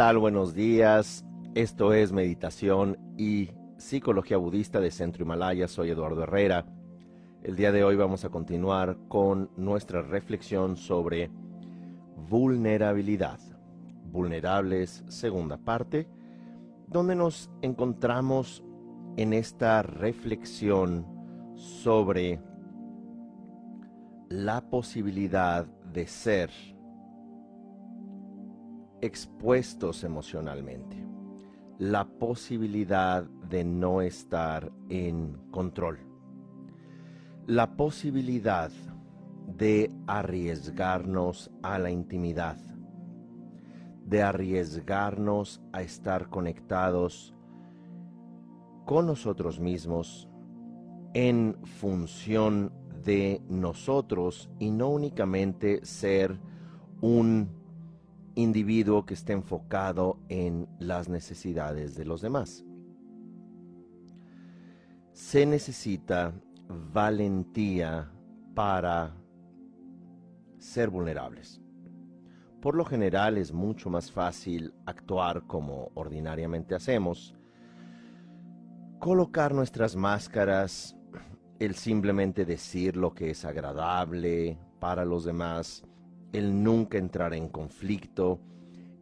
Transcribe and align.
Buenos 0.00 0.54
días. 0.54 1.26
Esto 1.54 1.92
es 1.92 2.10
Meditación 2.10 2.96
y 3.18 3.50
Psicología 3.76 4.38
Budista 4.38 4.80
de 4.80 4.90
Centro 4.90 5.24
Himalaya. 5.24 5.68
Soy 5.68 5.90
Eduardo 5.90 6.22
Herrera. 6.22 6.64
El 7.42 7.54
día 7.54 7.70
de 7.70 7.84
hoy 7.84 7.96
vamos 7.96 8.24
a 8.24 8.30
continuar 8.30 8.96
con 9.08 9.50
nuestra 9.58 10.00
reflexión 10.00 10.78
sobre 10.78 11.30
vulnerabilidad. 12.30 13.40
Vulnerables, 14.10 15.04
segunda 15.08 15.58
parte, 15.58 16.08
donde 16.88 17.14
nos 17.14 17.50
encontramos 17.60 18.64
en 19.18 19.34
esta 19.34 19.82
reflexión 19.82 21.06
sobre 21.56 22.40
la 24.30 24.62
posibilidad 24.62 25.66
de 25.92 26.06
ser 26.06 26.50
expuestos 29.00 30.04
emocionalmente, 30.04 30.96
la 31.78 32.04
posibilidad 32.04 33.24
de 33.24 33.64
no 33.64 34.02
estar 34.02 34.70
en 34.88 35.36
control, 35.50 35.98
la 37.46 37.76
posibilidad 37.76 38.70
de 39.56 39.90
arriesgarnos 40.06 41.50
a 41.62 41.78
la 41.78 41.90
intimidad, 41.90 42.56
de 44.06 44.22
arriesgarnos 44.22 45.60
a 45.72 45.82
estar 45.82 46.28
conectados 46.28 47.34
con 48.84 49.06
nosotros 49.06 49.60
mismos 49.60 50.28
en 51.14 51.56
función 51.62 52.72
de 53.04 53.40
nosotros 53.48 54.50
y 54.58 54.70
no 54.70 54.88
únicamente 54.90 55.84
ser 55.84 56.38
un 57.00 57.59
individuo 58.34 59.04
que 59.04 59.14
esté 59.14 59.32
enfocado 59.32 60.18
en 60.28 60.68
las 60.78 61.08
necesidades 61.08 61.94
de 61.94 62.04
los 62.04 62.20
demás. 62.20 62.64
Se 65.12 65.46
necesita 65.46 66.32
valentía 66.92 68.10
para 68.54 69.16
ser 70.58 70.90
vulnerables. 70.90 71.60
Por 72.60 72.74
lo 72.74 72.84
general 72.84 73.38
es 73.38 73.52
mucho 73.52 73.88
más 73.88 74.12
fácil 74.12 74.74
actuar 74.84 75.46
como 75.46 75.90
ordinariamente 75.94 76.74
hacemos, 76.74 77.34
colocar 78.98 79.54
nuestras 79.54 79.96
máscaras, 79.96 80.96
el 81.58 81.74
simplemente 81.74 82.44
decir 82.44 82.96
lo 82.96 83.14
que 83.14 83.30
es 83.30 83.44
agradable 83.44 84.58
para 84.78 85.04
los 85.04 85.24
demás, 85.24 85.84
el 86.32 86.62
nunca 86.62 86.98
entrar 86.98 87.34
en 87.34 87.48
conflicto, 87.48 88.40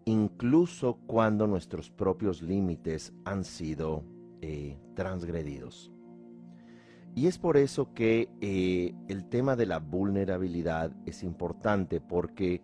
incluso 0.04 0.98
cuando 1.06 1.46
nuestros 1.46 1.90
propios 1.90 2.42
límites 2.42 3.12
han 3.24 3.44
sido 3.44 4.04
eh, 4.40 4.78
transgredidos. 4.94 5.92
Y 7.14 7.26
es 7.26 7.38
por 7.38 7.56
eso 7.56 7.92
que 7.94 8.28
eh, 8.40 8.94
el 9.08 9.28
tema 9.28 9.56
de 9.56 9.66
la 9.66 9.80
vulnerabilidad 9.80 10.92
es 11.04 11.22
importante 11.22 12.00
porque 12.00 12.62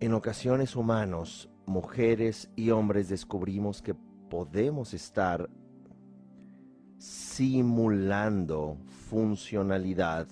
en 0.00 0.12
ocasiones 0.14 0.74
humanos, 0.74 1.48
mujeres 1.66 2.50
y 2.56 2.70
hombres 2.70 3.08
descubrimos 3.08 3.80
que 3.80 3.94
podemos 3.94 4.92
estar 4.94 5.48
simulando 6.98 8.78
funcionalidad 9.08 10.26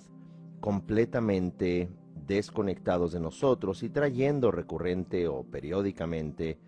completamente 0.59 1.89
desconectados 2.25 3.13
de 3.13 3.19
nosotros 3.19 3.83
y 3.83 3.89
trayendo 3.89 4.51
recurrente 4.51 5.27
o 5.27 5.43
periódicamente 5.43 6.59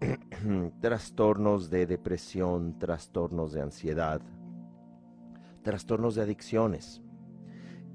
trastornos 0.80 1.70
de 1.70 1.86
depresión, 1.86 2.78
trastornos 2.78 3.52
de 3.52 3.62
ansiedad, 3.62 4.20
trastornos 5.62 6.14
de 6.14 6.22
adicciones. 6.22 7.02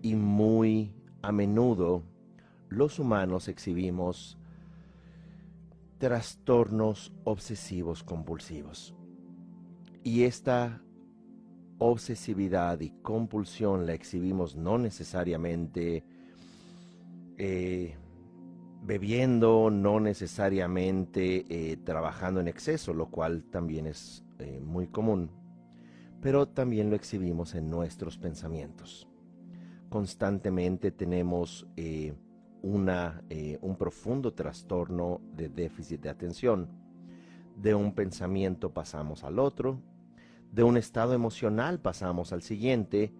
Y 0.01 0.15
muy 0.15 0.93
a 1.21 1.31
menudo 1.31 2.03
los 2.69 2.99
humanos 2.99 3.47
exhibimos 3.47 4.37
trastornos 5.97 7.11
obsesivos 7.23 8.03
compulsivos. 8.03 8.93
Y 10.03 10.23
esta 10.23 10.81
obsesividad 11.79 12.79
y 12.79 12.91
compulsión 13.01 13.85
la 13.85 13.93
exhibimos 13.93 14.55
no 14.55 14.77
necesariamente 14.77 16.03
eh, 17.37 17.95
bebiendo, 18.81 19.69
no 19.69 19.99
necesariamente 19.99 21.45
eh, 21.49 21.77
trabajando 21.77 22.39
en 22.39 22.47
exceso, 22.47 22.93
lo 22.93 23.11
cual 23.11 23.43
también 23.43 23.85
es 23.85 24.23
eh, 24.39 24.59
muy 24.59 24.87
común, 24.87 25.29
pero 26.19 26.47
también 26.47 26.89
lo 26.89 26.95
exhibimos 26.95 27.53
en 27.53 27.69
nuestros 27.69 28.17
pensamientos. 28.17 29.07
Constantemente 29.89 30.91
tenemos 30.91 31.65
una, 32.61 33.23
un 33.61 33.77
profundo 33.77 34.33
trastorno 34.33 35.21
de 35.33 35.47
déficit 35.47 36.01
de 36.01 36.09
atención. 36.09 36.69
De 37.55 37.73
un 37.73 37.93
pensamiento 37.95 38.73
pasamos 38.73 39.23
al 39.23 39.39
otro, 39.39 39.81
de 40.51 40.63
un 40.63 40.75
estado 40.75 41.13
emocional 41.13 41.79
pasamos 41.79 42.33
al 42.33 42.41
siguiente 42.41 43.13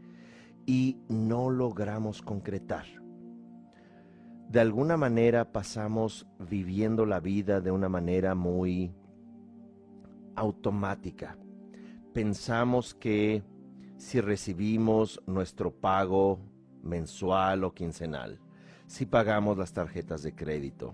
y 0.66 0.97
no 1.07 1.49
logramos 1.49 2.22
concretar 2.22 2.85
de 4.50 4.59
alguna 4.62 4.96
manera 4.96 5.52
pasamos 5.52 6.25
viviendo 6.40 7.06
la 7.06 7.19
vida 7.19 7.59
de 7.59 7.72
una 7.72 7.90
manera 7.90 8.34
muy 8.34 8.94
automática. 10.35 11.38
Pensamos 12.13 12.94
que 12.94 13.44
si 13.97 14.22
recibimos 14.22 15.22
nuestro 15.28 15.72
pago 15.72 16.40
mensual 16.81 17.66
o 17.66 17.74
quincenal, 17.74 18.40
si 18.85 19.06
pagamos 19.06 19.58
las 19.58 19.74
tarjetas 19.74 20.24
de 20.24 20.34
crédito, 20.34 20.94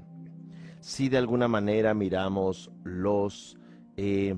si 0.80 1.10
de 1.10 1.18
alguna 1.18 1.48
manera 1.48 1.94
miramos 1.94 2.72
los 2.84 3.58
eh, 3.98 4.36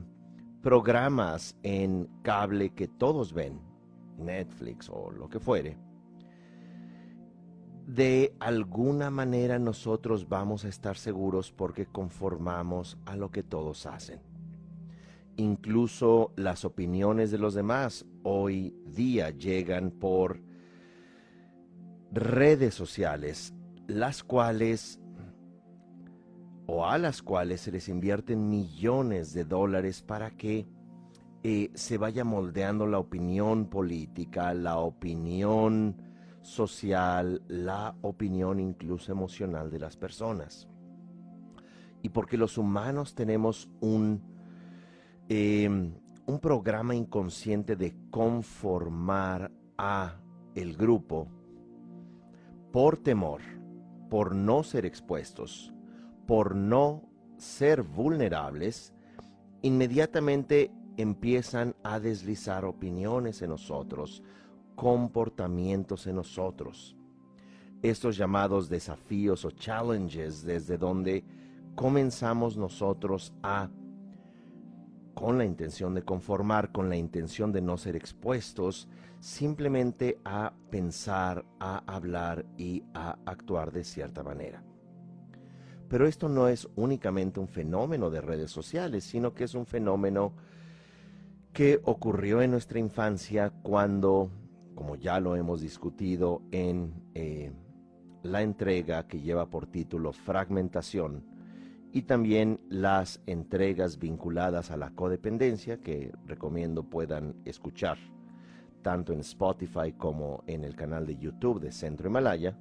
programas 0.62 1.56
en 1.64 2.09
cable 2.22 2.72
que 2.74 2.88
todos 2.88 3.34
ven, 3.34 3.62
Netflix 4.18 4.90
o 4.90 5.09
lo 5.12 5.30
que 5.30 5.40
fuere, 5.40 5.78
de 7.85 8.35
alguna 8.40 9.12
manera 9.12 9.59
nosotros 9.59 10.28
vamos 10.28 10.66
a 10.66 10.69
estar 10.69 10.97
seguros 10.97 11.51
porque 11.51 11.85
conformamos 11.85 12.97
a 13.06 13.16
lo 13.16 13.29
que 13.29 13.44
todos 13.44 13.85
hacen. 13.85 14.19
Incluso 15.38 16.31
las 16.35 16.66
opiniones 16.66 17.29
de 17.29 17.38
los 17.38 17.53
demás 17.53 18.06
hoy 18.23 18.75
día 18.85 19.29
llegan 19.29 19.91
por 19.91 20.41
redes 22.12 22.73
sociales, 22.73 23.53
las 23.88 24.23
cuales 24.23 25.00
o 26.67 26.88
a 26.88 26.97
las 26.97 27.22
cuales 27.22 27.62
se 27.62 27.72
les 27.72 27.90
invierten 27.90 28.50
millones 28.50 29.34
de 29.34 29.46
dólares 29.46 30.02
para 30.02 30.31
que 30.31 30.66
eh, 31.44 31.69
se 31.75 32.00
vaya 32.00 32.23
moldeando 32.23 32.88
la 32.88 32.97
opinión 32.97 33.69
política, 33.69 34.56
la 34.56 34.79
opinión 34.79 36.04
social, 36.45 37.41
la 37.47 37.95
opinión 38.01 38.59
incluso 38.59 39.11
emocional 39.11 39.72
de 39.72 39.79
las 39.79 39.97
personas. 39.97 40.67
Y 42.01 42.09
porque 42.09 42.38
los 42.38 42.57
humanos 42.57 43.16
tenemos 43.16 43.67
un, 43.81 44.22
em, 45.28 45.93
un 46.28 46.40
programa 46.40 46.93
inconsciente 46.93 47.75
de 47.75 47.96
conformar 48.11 49.52
a 49.78 50.17
el 50.53 50.78
grupo 50.78 51.28
por 52.72 52.97
temor, 52.97 53.41
por 54.09 54.35
no 54.35 54.64
ser 54.64 54.85
expuestos, 54.85 55.73
por 56.28 56.55
no 56.55 57.09
ser 57.37 57.81
vulnerables, 57.81 58.93
inmediatamente 59.61 60.72
empiezan 60.97 61.75
a 61.84 61.99
deslizar 61.99 62.66
opiniones 62.66 63.41
en 63.41 63.49
nosotros, 63.49 64.23
comportamientos 64.75 66.07
en 66.07 66.17
nosotros. 66.17 66.95
Estos 67.81 68.17
llamados 68.17 68.69
desafíos 68.69 69.45
o 69.45 69.51
challenges 69.51 70.43
desde 70.43 70.77
donde 70.77 71.23
comenzamos 71.75 72.57
nosotros 72.57 73.33
a, 73.43 73.69
con 75.13 75.37
la 75.37 75.45
intención 75.45 75.93
de 75.93 76.03
conformar, 76.03 76.72
con 76.72 76.89
la 76.89 76.95
intención 76.95 77.51
de 77.51 77.61
no 77.61 77.77
ser 77.77 77.95
expuestos, 77.95 78.87
simplemente 79.19 80.19
a 80.25 80.53
pensar, 80.69 81.45
a 81.59 81.83
hablar 81.85 82.45
y 82.57 82.83
a 82.93 83.17
actuar 83.25 83.72
de 83.72 83.83
cierta 83.83 84.23
manera. 84.23 84.63
Pero 85.87 86.07
esto 86.07 86.29
no 86.29 86.47
es 86.47 86.67
únicamente 86.75 87.39
un 87.39 87.47
fenómeno 87.47 88.09
de 88.09 88.22
redes 88.22 88.51
sociales, 88.51 89.03
sino 89.03 89.33
que 89.33 89.43
es 89.43 89.53
un 89.53 89.66
fenómeno 89.66 90.33
que 91.53 91.79
ocurrió 91.83 92.41
en 92.41 92.51
nuestra 92.51 92.79
infancia 92.79 93.51
cuando 93.61 94.29
como 94.75 94.95
ya 94.95 95.19
lo 95.19 95.35
hemos 95.35 95.61
discutido 95.61 96.41
en 96.51 96.93
eh, 97.13 97.51
la 98.23 98.41
entrega 98.41 99.07
que 99.07 99.22
lleva 99.22 99.49
por 99.49 99.67
título 99.67 100.13
Fragmentación, 100.13 101.23
y 101.95 102.01
también 102.01 102.59
las 102.67 103.22
entregas 103.25 103.99
vinculadas 103.99 104.69
a 104.69 104.75
la 104.75 104.89
codependencia 104.89 105.79
que 105.79 106.11
recomiendo 106.25 106.83
puedan 106.83 107.37
escuchar 107.45 107.97
tanto 108.81 109.13
en 109.13 109.22
Spotify 109.22 109.93
como 109.97 110.43
en 110.45 110.66
el 110.66 110.75
canal 110.75 111.07
de 111.07 111.16
YouTube 111.16 111.61
de 111.61 111.72
Centro 111.72 112.09
Himalaya. 112.09 112.57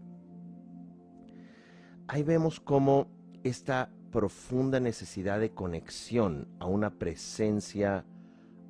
Ahí 2.06 2.22
vemos 2.22 2.60
cómo 2.60 3.08
esta 3.42 3.90
profunda 4.12 4.78
necesidad 4.78 5.40
de 5.40 5.50
conexión 5.50 6.46
a 6.60 6.66
una 6.66 6.90
presencia 6.90 8.04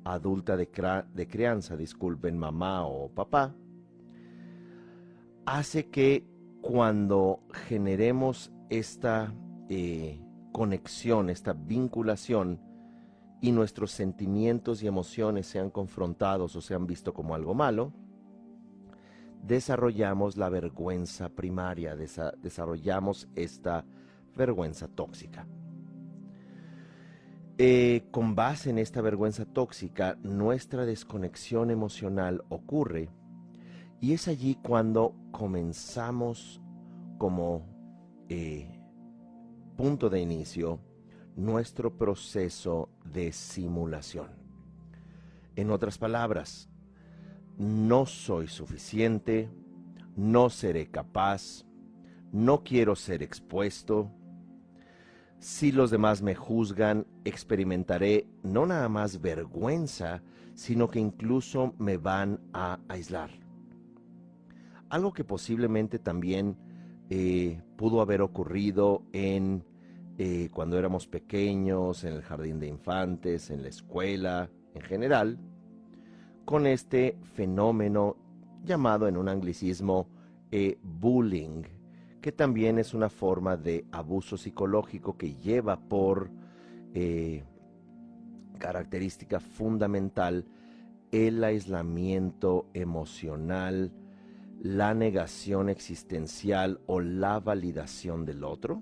adulta 0.05 0.55
de, 0.55 0.69
crianza, 0.69 1.75
disculpen, 1.75 2.37
mamá 2.37 2.85
o 2.85 3.09
papá, 3.09 3.53
hace 5.45 5.89
que 5.89 6.25
cuando 6.61 7.41
generemos 7.67 8.51
esta 8.69 9.33
eh, 9.69 10.21
conexión, 10.51 11.29
esta 11.29 11.53
vinculación, 11.53 12.61
y 13.41 13.51
nuestros 13.51 13.91
sentimientos 13.91 14.81
y 14.81 14.87
emociones 14.87 15.45
sean 15.45 15.69
confrontados 15.69 16.55
o 16.55 16.61
sean 16.61 16.87
vistos 16.87 17.13
como 17.13 17.35
algo 17.35 17.53
malo, 17.53 17.93
desarrollamos 19.43 20.35
la 20.35 20.49
vergüenza 20.49 21.29
primaria, 21.29 21.95
desarrollamos 21.95 23.27
esta 23.35 23.85
vergüenza 24.35 24.87
tóxica. 24.87 25.47
Eh, 27.57 28.03
con 28.11 28.35
base 28.35 28.69
en 28.69 28.79
esta 28.79 28.99
vergüenza 28.99 29.45
tóxica, 29.45 30.17
nuestra 30.23 30.85
desconexión 30.85 31.71
emocional 31.71 32.43
ocurre 32.49 33.07
y 34.01 34.11
es 34.11 34.27
allí 34.27 34.55
cuando 34.61 35.15
comenzamos 35.31 36.61
como 37.17 37.65
eh, 38.27 38.77
punto 39.77 40.09
de 40.09 40.19
inicio 40.19 40.81
nuestro 41.37 41.97
proceso 41.97 42.89
de 43.05 43.31
simulación. 43.31 44.27
En 45.55 45.71
otras 45.71 45.97
palabras, 45.97 46.69
no 47.57 48.05
soy 48.05 48.49
suficiente, 48.49 49.49
no 50.17 50.49
seré 50.49 50.91
capaz, 50.91 51.63
no 52.33 52.65
quiero 52.65 52.97
ser 52.97 53.23
expuesto, 53.23 54.11
si 55.45 55.71
los 55.71 55.91
demás 55.91 56.23
me 56.23 56.33
juzgan, 56.33 57.05
experimentaré 57.23 58.25
no 58.41 58.65
nada 58.65 58.89
más 58.89 59.21
vergüenza, 59.21 60.23
sino 60.55 60.87
que 60.87 60.99
incluso 60.99 61.75
me 61.77 61.97
van 61.97 62.39
a 62.51 62.79
aislar. 62.87 63.29
Algo 64.89 65.13
que 65.13 65.23
posiblemente 65.23 65.99
también 65.99 66.57
eh, 67.11 67.61
pudo 67.77 68.01
haber 68.01 68.23
ocurrido 68.23 69.03
en 69.13 69.63
eh, 70.17 70.49
cuando 70.51 70.79
éramos 70.79 71.05
pequeños, 71.05 72.03
en 72.05 72.13
el 72.13 72.23
jardín 72.23 72.59
de 72.59 72.65
infantes, 72.65 73.51
en 73.51 73.61
la 73.61 73.69
escuela, 73.69 74.49
en 74.73 74.81
general, 74.81 75.37
con 76.43 76.65
este 76.65 77.19
fenómeno 77.35 78.17
llamado 78.63 79.07
en 79.07 79.15
un 79.15 79.29
anglicismo 79.29 80.07
eh, 80.51 80.79
bullying, 80.81 81.61
que 82.25 82.31
también 82.31 82.79
es 82.79 82.95
una 82.95 83.09
forma 83.09 83.55
de 83.55 83.85
abuso 83.91 84.35
psicológico 84.35 85.15
que 85.15 85.35
lleva 85.35 85.79
por 85.79 86.31
eh, 86.95 87.43
característica 88.57 89.39
fundamental 89.39 90.43
el 91.11 91.43
aislamiento 91.43 92.65
emocional, 92.73 93.91
la 94.59 94.95
negación 94.95 95.69
existencial 95.69 96.81
o 96.87 96.99
la 96.99 97.39
validación 97.39 98.25
del 98.25 98.43
otro, 98.43 98.81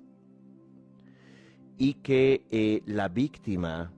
y 1.78 1.96
que 1.96 2.46
eh, 2.50 2.82
la 2.86 3.10
víctima 3.10 3.92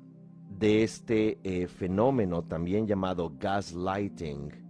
de 0.58 0.82
este 0.82 1.38
eh, 1.44 1.68
fenómeno, 1.68 2.46
también 2.46 2.88
llamado 2.88 3.32
gaslighting, 3.40 4.65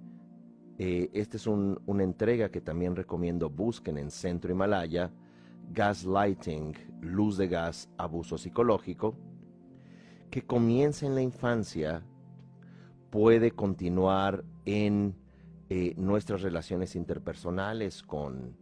eh, 0.77 1.09
esta 1.13 1.37
es 1.37 1.47
una 1.47 2.03
entrega 2.03 2.49
que 2.49 2.61
también 2.61 2.95
recomiendo 2.95 3.49
busquen 3.49 3.97
en 3.97 4.11
Centro 4.11 4.51
Himalaya, 4.51 5.11
Gaslighting, 5.71 6.73
Luz 7.01 7.37
de 7.37 7.47
Gas, 7.47 7.89
Abuso 7.97 8.37
Psicológico, 8.37 9.15
que 10.29 10.45
comienza 10.45 11.05
en 11.05 11.15
la 11.15 11.21
infancia, 11.21 12.03
puede 13.09 13.51
continuar 13.51 14.43
en 14.65 15.15
eh, 15.69 15.93
nuestras 15.97 16.41
relaciones 16.41 16.95
interpersonales 16.95 18.03
con 18.03 18.57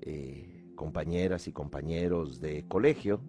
eh, 0.00 0.64
compañeras 0.76 1.48
y 1.48 1.52
compañeros 1.52 2.40
de 2.40 2.64
colegio 2.68 3.20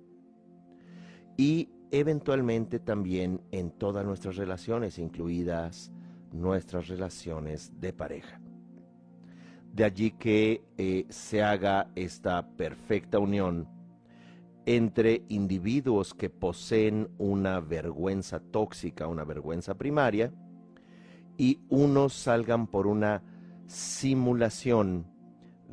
y 1.37 1.69
eventualmente 1.89 2.79
también 2.79 3.41
en 3.51 3.71
todas 3.71 4.05
nuestras 4.05 4.35
relaciones, 4.35 4.99
incluidas 4.99 5.91
nuestras 6.41 6.87
relaciones 6.87 7.79
de 7.79 7.93
pareja. 7.93 8.39
De 9.73 9.83
allí 9.83 10.11
que 10.11 10.63
eh, 10.77 11.05
se 11.09 11.43
haga 11.43 11.91
esta 11.95 12.47
perfecta 12.55 13.19
unión 13.19 13.67
entre 14.65 15.23
individuos 15.29 16.13
que 16.13 16.29
poseen 16.29 17.09
una 17.17 17.59
vergüenza 17.59 18.39
tóxica, 18.39 19.07
una 19.07 19.23
vergüenza 19.23 19.77
primaria, 19.77 20.33
y 21.37 21.61
unos 21.69 22.13
salgan 22.13 22.67
por 22.67 22.87
una 22.87 23.23
simulación 23.67 25.07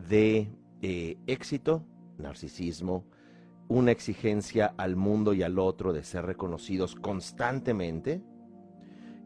de 0.09 0.49
eh, 0.83 1.17
éxito, 1.27 1.85
narcisismo, 2.19 3.05
una 3.69 3.91
exigencia 3.91 4.75
al 4.77 4.97
mundo 4.97 5.33
y 5.33 5.43
al 5.43 5.59
otro 5.59 5.93
de 5.93 6.05
ser 6.05 6.27
reconocidos 6.27 6.95
constantemente, 6.95 8.23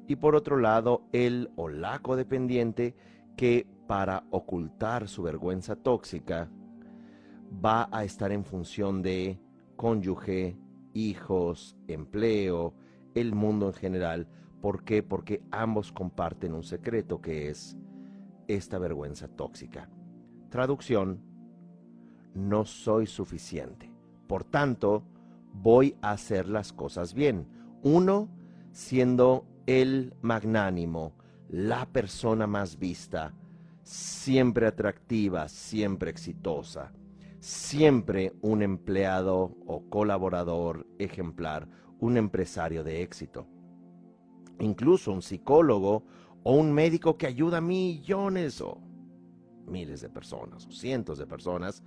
y 0.08 0.16
por 0.16 0.34
otro 0.34 0.56
lado 0.56 1.02
el 1.12 1.50
o 1.54 1.68
la 1.68 2.00
codependiente 2.00 2.96
que 3.36 3.66
para 3.86 4.24
ocultar 4.30 5.06
su 5.06 5.22
vergüenza 5.22 5.76
tóxica 5.76 6.50
va 7.64 7.88
a 7.92 8.04
estar 8.04 8.32
en 8.32 8.44
función 8.44 9.02
de 9.02 9.38
cónyuge, 9.76 10.58
hijos, 10.94 11.76
empleo, 11.86 12.74
el 13.14 13.34
mundo 13.34 13.68
en 13.68 13.74
general. 13.74 14.28
¿Por 14.60 14.82
qué? 14.82 15.02
Porque 15.02 15.42
ambos 15.50 15.92
comparten 15.92 16.54
un 16.54 16.64
secreto 16.64 17.20
que 17.20 17.48
es 17.48 17.76
esta 18.48 18.78
vergüenza 18.78 19.28
tóxica. 19.28 19.88
Traducción, 20.50 21.20
no 22.34 22.64
soy 22.64 23.06
suficiente. 23.06 23.92
Por 24.26 24.44
tanto, 24.44 25.04
voy 25.52 25.96
a 26.00 26.12
hacer 26.12 26.48
las 26.48 26.72
cosas 26.72 27.14
bien. 27.14 27.46
Uno, 27.82 28.28
siendo 28.72 29.44
el 29.68 30.14
magnánimo, 30.22 31.12
la 31.50 31.84
persona 31.84 32.46
más 32.46 32.78
vista, 32.78 33.34
siempre 33.82 34.66
atractiva, 34.66 35.46
siempre 35.46 36.10
exitosa, 36.10 36.90
siempre 37.38 38.32
un 38.40 38.62
empleado 38.62 39.58
o 39.66 39.82
colaborador 39.90 40.86
ejemplar, 40.98 41.68
un 42.00 42.16
empresario 42.16 42.82
de 42.82 43.02
éxito. 43.02 43.46
Incluso 44.58 45.12
un 45.12 45.20
psicólogo 45.20 46.06
o 46.44 46.54
un 46.54 46.72
médico 46.72 47.18
que 47.18 47.26
ayuda 47.26 47.58
a 47.58 47.60
millones 47.60 48.62
o 48.62 48.80
miles 49.66 50.00
de 50.00 50.08
personas 50.08 50.66
o 50.66 50.72
cientos 50.72 51.18
de 51.18 51.26
personas, 51.26 51.82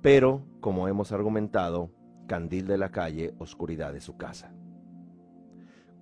pero, 0.00 0.46
como 0.60 0.88
hemos 0.88 1.12
argumentado, 1.12 1.90
candil 2.26 2.66
de 2.66 2.78
la 2.78 2.90
calle, 2.90 3.34
oscuridad 3.38 3.92
de 3.92 4.00
su 4.00 4.16
casa. 4.16 4.54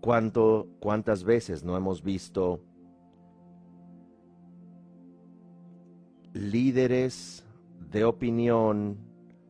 ¿Cuánto, 0.01 0.69
¿Cuántas 0.81 1.25
veces 1.25 1.63
no 1.63 1.77
hemos 1.77 2.03
visto 2.03 2.65
líderes 6.33 7.47
de 7.91 8.05
opinión, 8.05 8.97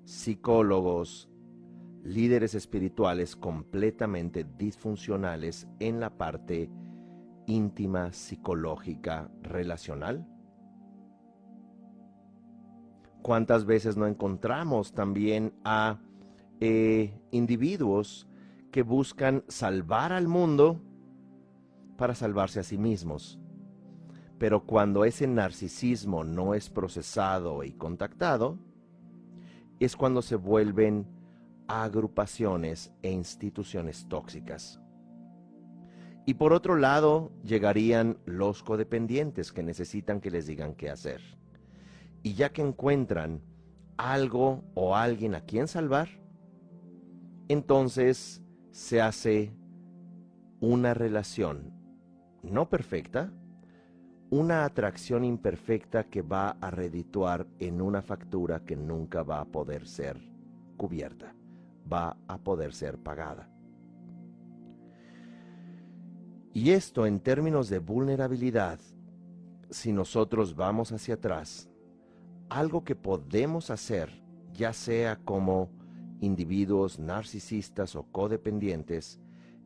psicólogos, 0.04 1.30
líderes 2.02 2.56
espirituales 2.56 3.36
completamente 3.36 4.44
disfuncionales 4.58 5.68
en 5.78 6.00
la 6.00 6.10
parte 6.16 6.68
íntima, 7.46 8.12
psicológica, 8.12 9.30
relacional? 9.42 10.26
¿Cuántas 13.22 13.66
veces 13.66 13.96
no 13.96 14.08
encontramos 14.08 14.94
también 14.94 15.52
a 15.62 16.00
eh, 16.58 17.12
individuos 17.30 18.26
que 18.70 18.82
buscan 18.82 19.44
salvar 19.48 20.12
al 20.12 20.28
mundo 20.28 20.80
para 21.96 22.14
salvarse 22.14 22.60
a 22.60 22.62
sí 22.62 22.78
mismos. 22.78 23.38
Pero 24.38 24.64
cuando 24.64 25.04
ese 25.04 25.26
narcisismo 25.26 26.24
no 26.24 26.54
es 26.54 26.70
procesado 26.70 27.62
y 27.62 27.72
contactado, 27.72 28.58
es 29.78 29.96
cuando 29.96 30.22
se 30.22 30.36
vuelven 30.36 31.06
agrupaciones 31.68 32.92
e 33.02 33.10
instituciones 33.10 34.08
tóxicas. 34.08 34.80
Y 36.26 36.34
por 36.34 36.52
otro 36.52 36.76
lado, 36.76 37.32
llegarían 37.44 38.18
los 38.24 38.62
codependientes 38.62 39.52
que 39.52 39.62
necesitan 39.62 40.20
que 40.20 40.30
les 40.30 40.46
digan 40.46 40.74
qué 40.74 40.90
hacer. 40.90 41.20
Y 42.22 42.34
ya 42.34 42.52
que 42.52 42.62
encuentran 42.62 43.42
algo 43.96 44.62
o 44.74 44.96
alguien 44.96 45.34
a 45.34 45.40
quien 45.40 45.66
salvar, 45.66 46.08
entonces 47.48 48.42
se 48.70 49.00
hace 49.00 49.52
una 50.60 50.94
relación 50.94 51.72
no 52.42 52.68
perfecta, 52.68 53.32
una 54.30 54.64
atracción 54.64 55.24
imperfecta 55.24 56.04
que 56.04 56.22
va 56.22 56.50
a 56.60 56.70
redituar 56.70 57.46
en 57.58 57.80
una 57.82 58.00
factura 58.00 58.64
que 58.64 58.76
nunca 58.76 59.22
va 59.22 59.40
a 59.40 59.44
poder 59.44 59.86
ser 59.86 60.20
cubierta, 60.76 61.34
va 61.92 62.16
a 62.28 62.38
poder 62.38 62.72
ser 62.72 62.98
pagada. 62.98 63.50
Y 66.52 66.70
esto 66.70 67.06
en 67.06 67.20
términos 67.20 67.68
de 67.68 67.78
vulnerabilidad, 67.78 68.78
si 69.70 69.92
nosotros 69.92 70.54
vamos 70.54 70.92
hacia 70.92 71.14
atrás, 71.14 71.68
algo 72.48 72.82
que 72.84 72.96
podemos 72.96 73.70
hacer, 73.70 74.10
ya 74.52 74.72
sea 74.72 75.16
como 75.16 75.70
individuos 76.20 76.98
narcisistas 76.98 77.96
o 77.96 78.04
codependientes, 78.04 79.20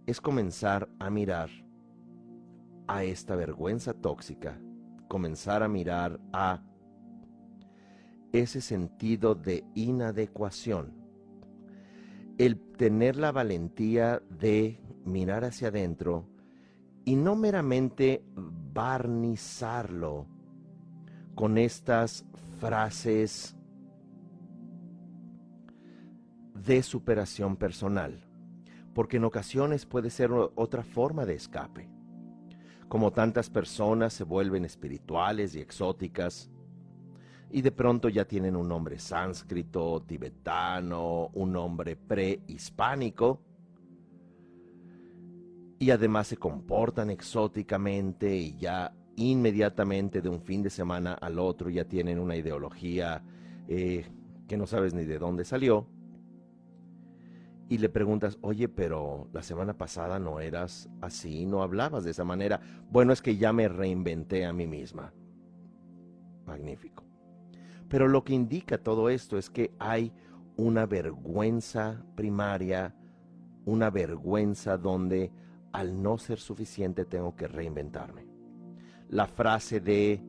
es 0.06 0.20
comenzar 0.20 0.88
a 0.98 1.10
mirar 1.10 1.50
a 2.86 3.04
esta 3.04 3.36
vergüenza 3.36 3.94
tóxica, 3.94 4.60
comenzar 5.08 5.62
a 5.62 5.68
mirar 5.68 6.20
a 6.32 6.62
ese 8.32 8.60
sentido 8.60 9.34
de 9.34 9.64
inadecuación, 9.74 10.92
el 12.38 12.58
tener 12.58 13.16
la 13.16 13.32
valentía 13.32 14.20
de 14.28 14.80
mirar 15.04 15.44
hacia 15.44 15.68
adentro 15.68 16.26
y 17.04 17.16
no 17.16 17.36
meramente 17.36 18.24
barnizarlo 18.34 20.26
con 21.34 21.58
estas 21.58 22.24
frases 22.58 23.56
de 26.54 26.82
superación 26.82 27.56
personal, 27.56 28.24
porque 28.94 29.16
en 29.18 29.24
ocasiones 29.24 29.86
puede 29.86 30.10
ser 30.10 30.30
otra 30.32 30.82
forma 30.82 31.26
de 31.26 31.34
escape. 31.34 31.88
Como 32.88 33.12
tantas 33.12 33.50
personas 33.50 34.12
se 34.12 34.24
vuelven 34.24 34.64
espirituales 34.64 35.54
y 35.54 35.60
exóticas, 35.60 36.50
y 37.50 37.62
de 37.62 37.72
pronto 37.72 38.08
ya 38.08 38.24
tienen 38.24 38.56
un 38.56 38.68
nombre 38.68 38.98
sánscrito, 38.98 40.02
tibetano, 40.06 41.30
un 41.34 41.52
nombre 41.52 41.96
prehispánico, 41.96 43.40
y 45.78 45.90
además 45.90 46.28
se 46.28 46.36
comportan 46.36 47.10
exóticamente 47.10 48.34
y 48.34 48.56
ya 48.56 48.94
inmediatamente 49.16 50.20
de 50.20 50.28
un 50.28 50.40
fin 50.40 50.62
de 50.62 50.70
semana 50.70 51.14
al 51.14 51.38
otro 51.38 51.68
ya 51.70 51.84
tienen 51.84 52.18
una 52.18 52.36
ideología 52.36 53.22
eh, 53.68 54.06
que 54.48 54.56
no 54.56 54.66
sabes 54.66 54.94
ni 54.94 55.04
de 55.04 55.18
dónde 55.18 55.44
salió. 55.44 55.86
Y 57.68 57.78
le 57.78 57.88
preguntas, 57.88 58.38
oye, 58.42 58.68
pero 58.68 59.28
la 59.32 59.42
semana 59.42 59.76
pasada 59.76 60.18
no 60.18 60.40
eras 60.40 60.88
así, 61.00 61.46
no 61.46 61.62
hablabas 61.62 62.04
de 62.04 62.10
esa 62.10 62.24
manera. 62.24 62.60
Bueno, 62.90 63.12
es 63.12 63.22
que 63.22 63.36
ya 63.36 63.52
me 63.52 63.68
reinventé 63.68 64.44
a 64.44 64.52
mí 64.52 64.66
misma. 64.66 65.12
Magnífico. 66.46 67.04
Pero 67.88 68.08
lo 68.08 68.24
que 68.24 68.34
indica 68.34 68.78
todo 68.78 69.08
esto 69.08 69.38
es 69.38 69.48
que 69.48 69.74
hay 69.78 70.12
una 70.56 70.86
vergüenza 70.86 72.04
primaria, 72.14 72.94
una 73.64 73.90
vergüenza 73.90 74.76
donde 74.76 75.32
al 75.72 76.00
no 76.00 76.18
ser 76.18 76.38
suficiente 76.38 77.04
tengo 77.04 77.34
que 77.34 77.48
reinventarme. 77.48 78.26
La 79.08 79.26
frase 79.26 79.80
de, 79.80 80.22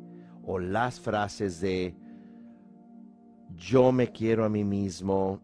o 0.43 0.57
las 0.57 0.99
frases 0.99 1.61
de, 1.61 1.95
yo 3.55 3.91
me 3.91 4.11
quiero 4.11 4.45
a 4.45 4.49
mí 4.49 4.63
mismo, 4.63 5.41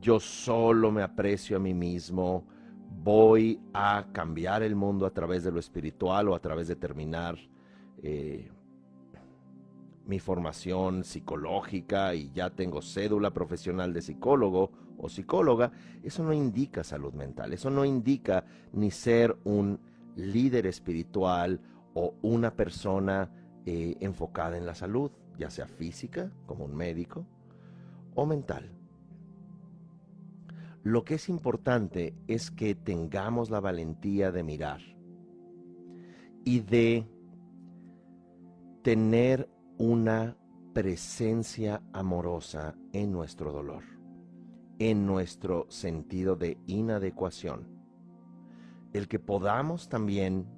yo 0.00 0.20
solo 0.20 0.90
me 0.90 1.02
aprecio 1.02 1.56
a 1.56 1.60
mí 1.60 1.74
mismo, 1.74 2.44
voy 3.02 3.60
a 3.72 4.06
cambiar 4.12 4.62
el 4.62 4.74
mundo 4.74 5.06
a 5.06 5.10
través 5.10 5.44
de 5.44 5.52
lo 5.52 5.60
espiritual 5.60 6.28
o 6.28 6.34
a 6.34 6.40
través 6.40 6.68
de 6.68 6.76
terminar 6.76 7.36
eh, 8.02 8.50
mi 10.06 10.18
formación 10.18 11.04
psicológica 11.04 12.14
y 12.14 12.30
ya 12.32 12.50
tengo 12.50 12.80
cédula 12.80 13.30
profesional 13.32 13.92
de 13.92 14.02
psicólogo 14.02 14.70
o 14.96 15.08
psicóloga, 15.08 15.70
eso 16.02 16.24
no 16.24 16.32
indica 16.32 16.82
salud 16.82 17.12
mental, 17.12 17.52
eso 17.52 17.70
no 17.70 17.84
indica 17.84 18.44
ni 18.72 18.90
ser 18.90 19.36
un 19.44 19.78
líder 20.16 20.66
espiritual 20.66 21.60
o 21.94 22.14
una 22.22 22.54
persona 22.54 23.30
eh, 23.66 23.96
enfocada 24.00 24.56
en 24.56 24.66
la 24.66 24.74
salud, 24.74 25.10
ya 25.38 25.50
sea 25.50 25.66
física, 25.66 26.32
como 26.46 26.64
un 26.64 26.74
médico, 26.74 27.26
o 28.14 28.26
mental. 28.26 28.77
Lo 30.88 31.04
que 31.04 31.16
es 31.16 31.28
importante 31.28 32.14
es 32.28 32.50
que 32.50 32.74
tengamos 32.74 33.50
la 33.50 33.60
valentía 33.60 34.32
de 34.32 34.42
mirar 34.42 34.80
y 36.46 36.60
de 36.60 37.06
tener 38.82 39.50
una 39.76 40.38
presencia 40.72 41.82
amorosa 41.92 42.74
en 42.94 43.12
nuestro 43.12 43.52
dolor, 43.52 43.82
en 44.78 45.04
nuestro 45.04 45.66
sentido 45.68 46.36
de 46.36 46.56
inadecuación. 46.64 47.68
El 48.94 49.08
que 49.08 49.18
podamos 49.18 49.90
también 49.90 50.48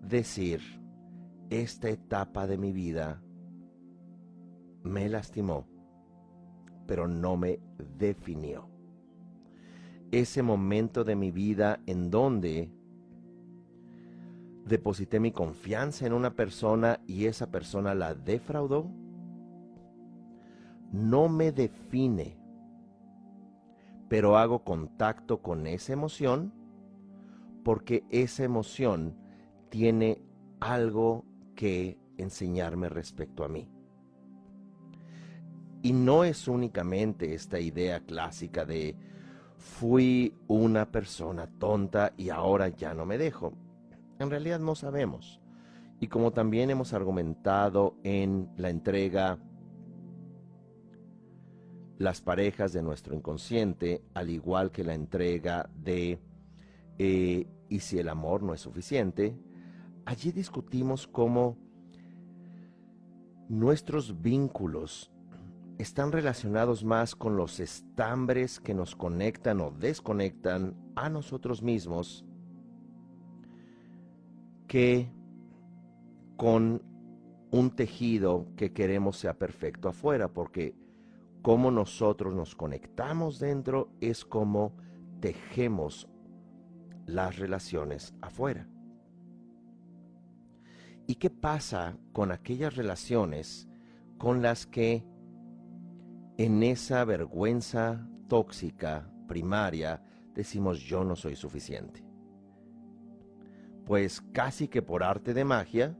decir, 0.00 0.60
esta 1.50 1.88
etapa 1.88 2.46
de 2.46 2.56
mi 2.56 2.70
vida 2.70 3.20
me 4.84 5.08
lastimó, 5.08 5.66
pero 6.86 7.08
no 7.08 7.36
me 7.36 7.58
definió. 7.98 8.71
Ese 10.12 10.42
momento 10.42 11.04
de 11.04 11.16
mi 11.16 11.30
vida 11.30 11.80
en 11.86 12.10
donde 12.10 12.70
deposité 14.66 15.18
mi 15.18 15.32
confianza 15.32 16.06
en 16.06 16.12
una 16.12 16.34
persona 16.34 17.00
y 17.06 17.24
esa 17.24 17.50
persona 17.50 17.94
la 17.94 18.14
defraudó, 18.14 18.90
no 20.92 21.28
me 21.30 21.50
define, 21.50 22.36
pero 24.08 24.36
hago 24.36 24.62
contacto 24.62 25.40
con 25.40 25.66
esa 25.66 25.94
emoción 25.94 26.52
porque 27.64 28.04
esa 28.10 28.44
emoción 28.44 29.16
tiene 29.70 30.20
algo 30.60 31.24
que 31.54 31.98
enseñarme 32.18 32.90
respecto 32.90 33.44
a 33.44 33.48
mí. 33.48 33.66
Y 35.82 35.94
no 35.94 36.24
es 36.24 36.46
únicamente 36.46 37.34
esta 37.34 37.58
idea 37.58 38.00
clásica 38.00 38.64
de 38.64 38.94
fui 39.62 40.34
una 40.48 40.90
persona 40.90 41.46
tonta 41.46 42.12
y 42.16 42.30
ahora 42.30 42.68
ya 42.68 42.94
no 42.94 43.06
me 43.06 43.16
dejo. 43.16 43.52
En 44.18 44.28
realidad 44.28 44.58
no 44.58 44.74
sabemos. 44.74 45.40
Y 46.00 46.08
como 46.08 46.32
también 46.32 46.68
hemos 46.70 46.92
argumentado 46.92 47.94
en 48.02 48.50
la 48.56 48.70
entrega 48.70 49.38
Las 51.98 52.20
parejas 52.20 52.72
de 52.72 52.82
nuestro 52.82 53.14
inconsciente, 53.14 54.02
al 54.14 54.30
igual 54.30 54.72
que 54.72 54.82
la 54.82 54.94
entrega 54.94 55.70
de 55.76 56.18
eh, 56.98 57.46
Y 57.68 57.78
si 57.78 58.00
el 58.00 58.08
amor 58.08 58.42
no 58.42 58.54
es 58.54 58.60
suficiente, 58.60 59.36
allí 60.04 60.32
discutimos 60.32 61.06
cómo 61.06 61.56
nuestros 63.48 64.20
vínculos 64.20 65.11
están 65.78 66.12
relacionados 66.12 66.84
más 66.84 67.14
con 67.14 67.36
los 67.36 67.60
estambres 67.60 68.60
que 68.60 68.74
nos 68.74 68.94
conectan 68.94 69.60
o 69.60 69.70
desconectan 69.70 70.76
a 70.94 71.08
nosotros 71.08 71.62
mismos 71.62 72.24
que 74.68 75.10
con 76.36 76.82
un 77.50 77.70
tejido 77.70 78.46
que 78.56 78.72
queremos 78.72 79.18
sea 79.18 79.34
perfecto 79.38 79.88
afuera, 79.88 80.32
porque 80.32 80.74
como 81.42 81.70
nosotros 81.70 82.34
nos 82.34 82.54
conectamos 82.54 83.38
dentro 83.38 83.90
es 84.00 84.24
como 84.24 84.74
tejemos 85.20 86.08
las 87.06 87.38
relaciones 87.38 88.14
afuera. 88.22 88.68
¿Y 91.06 91.16
qué 91.16 91.30
pasa 91.30 91.98
con 92.12 92.32
aquellas 92.32 92.76
relaciones 92.76 93.68
con 94.18 94.40
las 94.40 94.66
que 94.66 95.04
en 96.36 96.62
esa 96.62 97.04
vergüenza 97.04 98.06
tóxica 98.28 99.10
primaria 99.28 100.02
decimos 100.34 100.80
yo 100.80 101.04
no 101.04 101.16
soy 101.16 101.36
suficiente? 101.36 102.12
pues 103.84 104.20
casi 104.32 104.68
que 104.68 104.82
por 104.82 105.02
arte 105.02 105.34
de 105.34 105.44
magia 105.44 105.96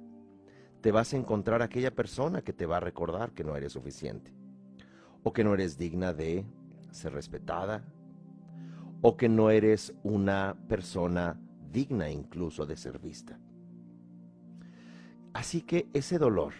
te 0.81 0.93
vas 0.93 1.13
a 1.13 1.17
encontrar 1.17 1.63
aquella 1.63 1.95
persona 1.95 2.43
que 2.43 2.53
te 2.53 2.67
va 2.67 2.79
a 2.79 2.81
recordar 2.81 3.33
que 3.33 3.45
no 3.45 3.57
eres 3.57 3.73
suficiente, 3.73 4.33
o 5.23 5.33
que 5.33 5.45
no 5.45 5.55
eres 5.55 5.79
digna 5.79 6.13
de 6.13 6.45
ser 6.91 7.13
respetada, 7.13 7.85
o 9.01 9.17
que 9.17 9.29
no 9.29 9.51
eres 9.51 9.95
una 10.03 10.57
persona 10.69 11.41
digna 11.71 12.11
incluso 12.11 12.67
de 12.67 12.77
ser 12.77 12.99
vista. 12.99 13.39
Así 15.33 15.63
que 15.63 15.89
ese 15.93 16.19
dolor, 16.19 16.53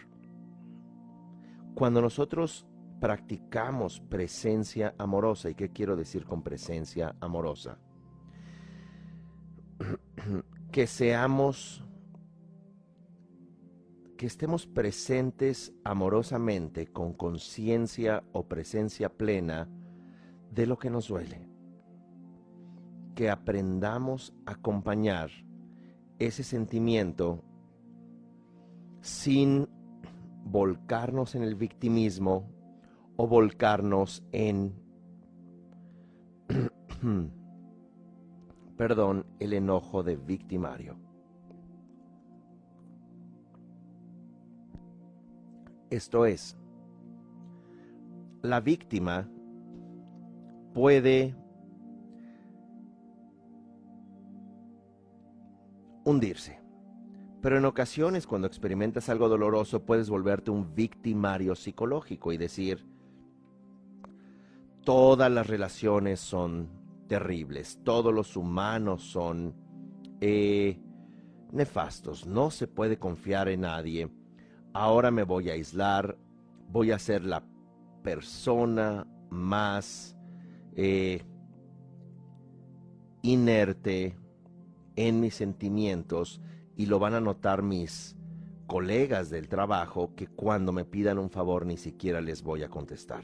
cuando 1.75 2.01
nosotros 2.01 2.65
practicamos 3.03 3.99
presencia 3.99 4.95
amorosa. 4.97 5.49
¿Y 5.49 5.55
qué 5.55 5.73
quiero 5.73 5.97
decir 5.97 6.23
con 6.23 6.41
presencia 6.41 7.17
amorosa? 7.19 7.77
que 10.71 10.87
seamos, 10.87 11.83
que 14.15 14.25
estemos 14.25 14.65
presentes 14.65 15.73
amorosamente 15.83 16.93
con 16.93 17.11
conciencia 17.11 18.23
o 18.31 18.47
presencia 18.47 19.09
plena 19.09 19.67
de 20.49 20.65
lo 20.65 20.79
que 20.79 20.89
nos 20.89 21.09
duele. 21.09 21.45
Que 23.15 23.29
aprendamos 23.29 24.33
a 24.45 24.51
acompañar 24.51 25.29
ese 26.19 26.41
sentimiento 26.45 27.43
sin 29.01 29.67
volcarnos 30.45 31.35
en 31.35 31.43
el 31.43 31.55
victimismo 31.55 32.52
o 33.15 33.27
volcarnos 33.27 34.23
en, 34.31 34.73
perdón, 38.77 39.25
el 39.39 39.53
enojo 39.53 40.03
de 40.03 40.15
victimario. 40.15 40.97
Esto 45.89 46.25
es, 46.25 46.57
la 48.41 48.59
víctima 48.59 49.29
puede 50.73 51.35
hundirse. 56.03 56.59
Pero 57.41 57.57
en 57.57 57.65
ocasiones 57.65 58.25
cuando 58.25 58.47
experimentas 58.47 59.09
algo 59.09 59.27
doloroso 59.29 59.85
puedes 59.85 60.09
volverte 60.09 60.49
un 60.49 60.73
victimario 60.73 61.55
psicológico 61.55 62.31
y 62.31 62.37
decir, 62.37 62.92
todas 64.83 65.31
las 65.31 65.47
relaciones 65.47 66.19
son 66.19 66.69
terribles, 67.07 67.79
todos 67.83 68.13
los 68.13 68.35
humanos 68.35 69.03
son 69.03 69.55
eh, 70.21 70.79
nefastos, 71.51 72.25
no 72.25 72.51
se 72.51 72.67
puede 72.67 72.97
confiar 72.97 73.47
en 73.49 73.61
nadie, 73.61 74.09
ahora 74.73 75.11
me 75.11 75.23
voy 75.23 75.49
a 75.49 75.53
aislar, 75.53 76.17
voy 76.69 76.91
a 76.91 76.99
ser 76.99 77.23
la 77.23 77.43
persona 78.03 79.07
más 79.29 80.17
eh, 80.75 81.23
inerte 83.21 84.17
en 84.95 85.19
mis 85.19 85.35
sentimientos 85.35 86.41
y 86.75 86.87
lo 86.87 86.99
van 86.99 87.13
a 87.13 87.21
notar 87.21 87.61
mis 87.61 88.17
colegas 88.67 89.29
del 89.29 89.47
trabajo 89.47 90.13
que 90.15 90.27
cuando 90.27 90.71
me 90.71 90.85
pidan 90.85 91.19
un 91.19 91.29
favor 91.29 91.65
ni 91.65 91.77
siquiera 91.77 92.21
les 92.21 92.43
voy 92.43 92.63
a 92.63 92.69
contestar. 92.69 93.23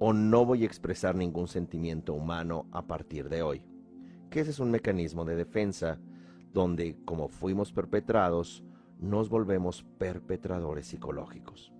O 0.00 0.12
no 0.12 0.44
voy 0.44 0.64
a 0.64 0.66
expresar 0.66 1.14
ningún 1.14 1.46
sentimiento 1.46 2.14
humano 2.14 2.66
a 2.72 2.88
partir 2.88 3.28
de 3.28 3.42
hoy. 3.42 3.62
Que 4.30 4.40
ese 4.40 4.50
es 4.50 4.58
un 4.58 4.72
mecanismo 4.72 5.24
de 5.24 5.36
defensa 5.36 6.00
donde, 6.52 6.98
como 7.04 7.28
fuimos 7.28 7.72
perpetrados, 7.72 8.64
nos 8.98 9.28
volvemos 9.28 9.84
perpetradores 9.98 10.88
psicológicos. 10.88 11.72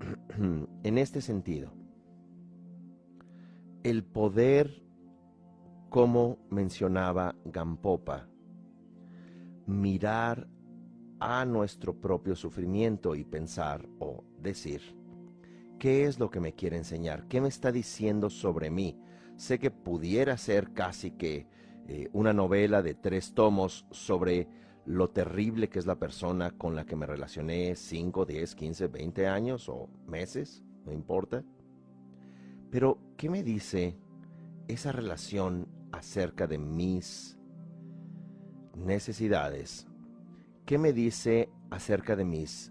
en 0.82 0.98
este 0.98 1.22
sentido, 1.22 1.72
el 3.82 4.04
poder 4.04 4.82
como 5.90 6.38
mencionaba 6.50 7.34
Gampopa, 7.44 8.28
mirar 9.66 10.48
a 11.18 11.44
nuestro 11.44 12.00
propio 12.00 12.36
sufrimiento 12.36 13.16
y 13.16 13.24
pensar 13.24 13.86
o 13.98 14.24
decir, 14.38 14.80
¿qué 15.80 16.04
es 16.04 16.20
lo 16.20 16.30
que 16.30 16.40
me 16.40 16.52
quiere 16.52 16.76
enseñar? 16.76 17.26
¿Qué 17.26 17.40
me 17.40 17.48
está 17.48 17.72
diciendo 17.72 18.28
sobre 18.28 18.70
mí? 18.70 19.00
Sé 19.36 19.58
que 19.58 19.70
pudiera 19.70 20.36
ser 20.36 20.72
casi 20.74 21.12
que 21.12 21.48
eh, 21.88 22.08
una 22.12 22.34
novela 22.34 22.82
de 22.82 22.94
tres 22.94 23.32
tomos 23.32 23.86
sobre 23.90 24.46
lo 24.84 25.08
terrible 25.08 25.70
que 25.70 25.78
es 25.78 25.86
la 25.86 25.98
persona 25.98 26.50
con 26.50 26.76
la 26.76 26.84
que 26.84 26.96
me 26.96 27.06
relacioné 27.06 27.74
5, 27.74 28.26
10, 28.26 28.54
15, 28.54 28.86
20 28.88 29.26
años 29.26 29.70
o 29.70 29.88
meses, 30.06 30.62
no 30.84 30.92
importa. 30.92 31.42
Pero, 32.70 32.98
¿qué 33.16 33.30
me 33.30 33.42
dice 33.42 33.96
esa 34.68 34.92
relación 34.92 35.66
acerca 35.92 36.46
de 36.46 36.58
mis 36.58 37.38
necesidades? 38.76 39.86
¿Qué 40.66 40.76
me 40.76 40.92
dice 40.92 41.48
acerca 41.70 42.16
de 42.16 42.26
mis 42.26 42.70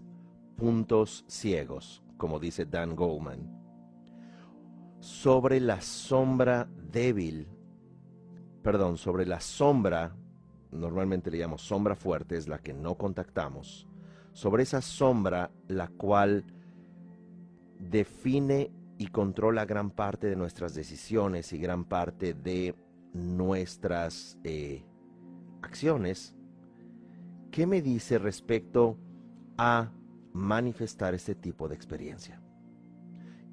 puntos 0.56 1.24
ciegos, 1.26 2.04
como 2.20 2.38
dice 2.38 2.66
Dan 2.66 2.94
Goldman? 2.94 3.50
Sobre 5.00 5.58
la 5.58 5.80
sombra 5.80 6.68
débil, 6.92 7.48
perdón, 8.62 8.98
sobre 8.98 9.24
la 9.24 9.40
sombra, 9.40 10.14
normalmente 10.70 11.30
le 11.30 11.38
llamo 11.38 11.56
sombra 11.56 11.96
fuerte, 11.96 12.36
es 12.36 12.46
la 12.46 12.58
que 12.58 12.74
no 12.74 12.96
contactamos, 12.96 13.88
sobre 14.34 14.64
esa 14.64 14.82
sombra 14.82 15.50
la 15.66 15.88
cual 15.88 16.44
define 17.78 18.70
y 18.98 19.06
controla 19.06 19.64
gran 19.64 19.90
parte 19.90 20.26
de 20.26 20.36
nuestras 20.36 20.74
decisiones 20.74 21.54
y 21.54 21.58
gran 21.58 21.86
parte 21.86 22.34
de 22.34 22.74
nuestras 23.14 24.38
eh, 24.44 24.84
acciones, 25.62 26.36
¿qué 27.50 27.66
me 27.66 27.80
dice 27.80 28.18
respecto 28.18 28.98
a 29.56 29.90
manifestar 30.32 31.14
este 31.14 31.34
tipo 31.34 31.68
de 31.68 31.74
experiencia? 31.74 32.40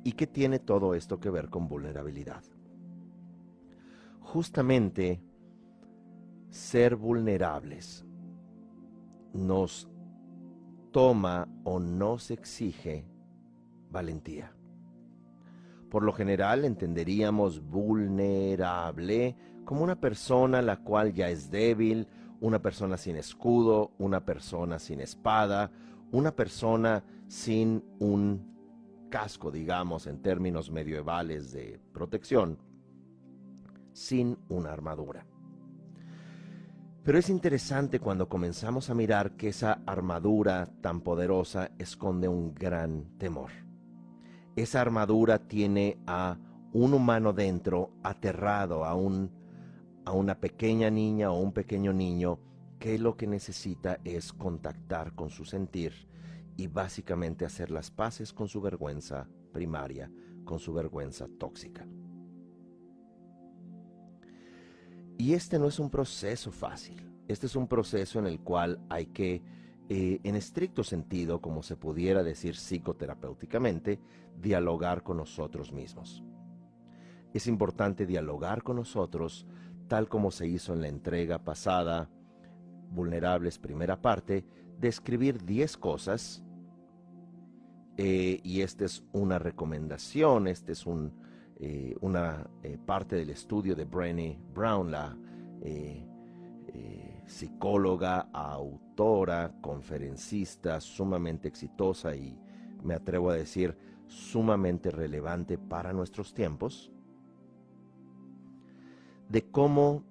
¿Y 0.03 0.13
qué 0.13 0.27
tiene 0.27 0.59
todo 0.59 0.93
esto 0.93 1.19
que 1.19 1.29
ver 1.29 1.49
con 1.49 1.67
vulnerabilidad? 1.67 2.43
Justamente 4.21 5.21
ser 6.49 6.95
vulnerables 6.95 8.05
nos 9.33 9.89
toma 10.91 11.47
o 11.63 11.79
nos 11.79 12.31
exige 12.31 13.05
valentía. 13.89 14.53
Por 15.89 16.03
lo 16.03 16.11
general 16.11 16.65
entenderíamos 16.65 17.61
vulnerable 17.61 19.35
como 19.63 19.83
una 19.83 19.99
persona 19.99 20.61
la 20.61 20.77
cual 20.77 21.13
ya 21.13 21.29
es 21.29 21.49
débil, 21.49 22.07
una 22.39 22.61
persona 22.61 22.97
sin 22.97 23.15
escudo, 23.15 23.91
una 23.97 24.25
persona 24.25 24.79
sin 24.79 24.99
espada, 24.99 25.71
una 26.11 26.35
persona 26.35 27.03
sin 27.27 27.83
un 27.99 29.07
casco, 29.09 29.51
digamos, 29.51 30.07
en 30.07 30.21
términos 30.21 30.71
medievales 30.71 31.51
de 31.51 31.79
protección, 31.93 32.57
sin 33.93 34.37
una 34.49 34.71
armadura. 34.71 35.25
Pero 37.03 37.17
es 37.17 37.29
interesante 37.29 37.99
cuando 37.99 38.27
comenzamos 38.27 38.89
a 38.89 38.93
mirar 38.93 39.37
que 39.37 39.49
esa 39.49 39.81
armadura 39.85 40.69
tan 40.81 41.01
poderosa 41.01 41.71
esconde 41.77 42.27
un 42.27 42.53
gran 42.53 43.17
temor 43.17 43.51
esa 44.57 44.81
armadura 44.81 45.37
tiene 45.37 45.99
a 46.07 46.35
un 46.73 46.93
humano 46.95 47.31
dentro 47.31 47.91
aterrado, 48.03 48.83
a, 48.83 48.95
un, 48.95 49.31
a 50.03 50.11
una 50.11 50.39
pequeña 50.39 50.89
niña 50.89 51.31
o 51.31 51.39
un 51.39 51.53
pequeño 51.53 51.93
niño 51.93 52.39
que 52.79 52.97
lo 52.99 53.17
que 53.17 53.27
necesita 53.27 53.99
es 54.03 54.33
contactar 54.33 55.13
con 55.15 55.29
su 55.29 55.45
sentir 55.45 56.07
y 56.55 56.67
básicamente 56.67 57.45
hacer 57.45 57.71
las 57.71 57.91
paces 57.91 58.33
con 58.33 58.47
su 58.47 58.61
vergüenza 58.61 59.27
primaria, 59.51 60.11
con 60.43 60.59
su 60.59 60.73
vergüenza 60.73 61.27
tóxica. 61.39 61.87
Y 65.17 65.33
este 65.33 65.57
no 65.57 65.67
es 65.67 65.79
un 65.79 65.89
proceso 65.89 66.51
fácil, 66.51 67.11
este 67.27 67.47
es 67.47 67.55
un 67.55 67.67
proceso 67.67 68.19
en 68.19 68.27
el 68.27 68.39
cual 68.39 68.79
hay 68.89 69.07
que 69.07 69.41
eh, 69.89 70.19
en 70.23 70.35
estricto 70.35 70.83
sentido, 70.83 71.39
como 71.39 71.63
se 71.63 71.77
pudiera 71.77 72.21
decir 72.21 72.55
psicoterapéuticamente, 72.55 73.99
dialogar 74.37 75.01
con 75.01 75.17
nosotros 75.17 75.71
mismos. 75.71 76.23
Es 77.33 77.47
importante 77.47 78.05
dialogar 78.05 78.63
con 78.63 78.75
nosotros, 78.75 79.47
tal 79.87 80.09
como 80.09 80.31
se 80.31 80.47
hizo 80.47 80.73
en 80.73 80.81
la 80.81 80.89
entrega 80.89 81.43
pasada, 81.43 82.09
Vulnerables, 82.91 83.59
primera 83.59 84.01
parte, 84.01 84.45
describir 84.79 85.43
10 85.43 85.77
cosas, 85.77 86.43
eh, 87.97 88.39
y 88.43 88.61
esta 88.61 88.85
es 88.85 89.03
una 89.11 89.39
recomendación, 89.39 90.47
esta 90.47 90.71
es 90.71 90.85
eh, 91.59 91.95
una 92.01 92.47
parte 92.85 93.15
del 93.15 93.31
estudio 93.31 93.75
de 93.75 93.85
Brené 93.85 94.39
Brown, 94.53 94.91
la 94.91 95.17
psicóloga, 97.25 98.29
autora, 98.31 99.53
conferencista, 99.61 100.79
sumamente 100.79 101.47
exitosa 101.47 102.15
y 102.15 102.39
me 102.83 102.93
atrevo 102.93 103.29
a 103.29 103.35
decir 103.35 103.75
sumamente 104.07 104.89
relevante 104.89 105.57
para 105.57 105.93
nuestros 105.93 106.33
tiempos, 106.33 106.91
de 109.29 109.43
cómo 109.51 110.03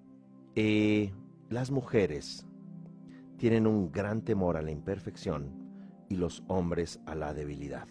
eh, 0.55 1.13
las 1.49 1.71
mujeres 1.71 2.47
tienen 3.37 3.67
un 3.67 3.93
gran 3.93 4.23
temor 4.23 4.57
a 4.57 4.63
la 4.63 4.71
imperfección 4.71 5.67
y 6.09 6.17
los 6.17 6.43
hombres 6.49 7.01
a 7.07 7.15
la 7.15 7.35
debilidad. 7.35 7.89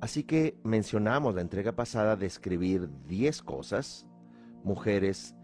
Así 0.00 0.24
que 0.24 0.58
mencionamos 0.62 1.34
la 1.34 1.40
entrega 1.40 1.72
pasada 1.72 2.16
de 2.16 2.26
escribir 2.26 2.88
10 3.06 3.42
cosas, 3.42 4.06
mujeres, 4.62 5.34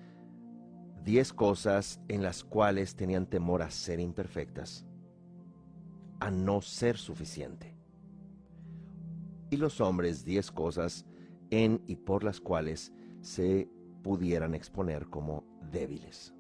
10 1.05 1.33
cosas 1.33 2.01
en 2.09 2.23
las 2.23 2.45
cuales 2.45 2.95
tenían 2.95 3.27
temor 3.27 3.63
a 3.63 3.71
ser 3.71 3.99
imperfectas, 3.99 4.87
a 6.21 6.31
no 6.31 6.61
ser 6.61 6.99
suficiente. 6.99 7.75
Y 9.51 9.57
los 9.57 9.81
hombres 9.81 10.25
10 10.25 10.53
cosas 10.53 11.07
en 11.51 11.83
y 11.87 11.97
por 11.97 12.23
las 12.23 12.41
cuales 12.41 12.93
se 13.21 13.69
pudieran 14.03 14.55
exponer 14.55 15.09
como 15.09 15.45
débiles. 15.71 16.35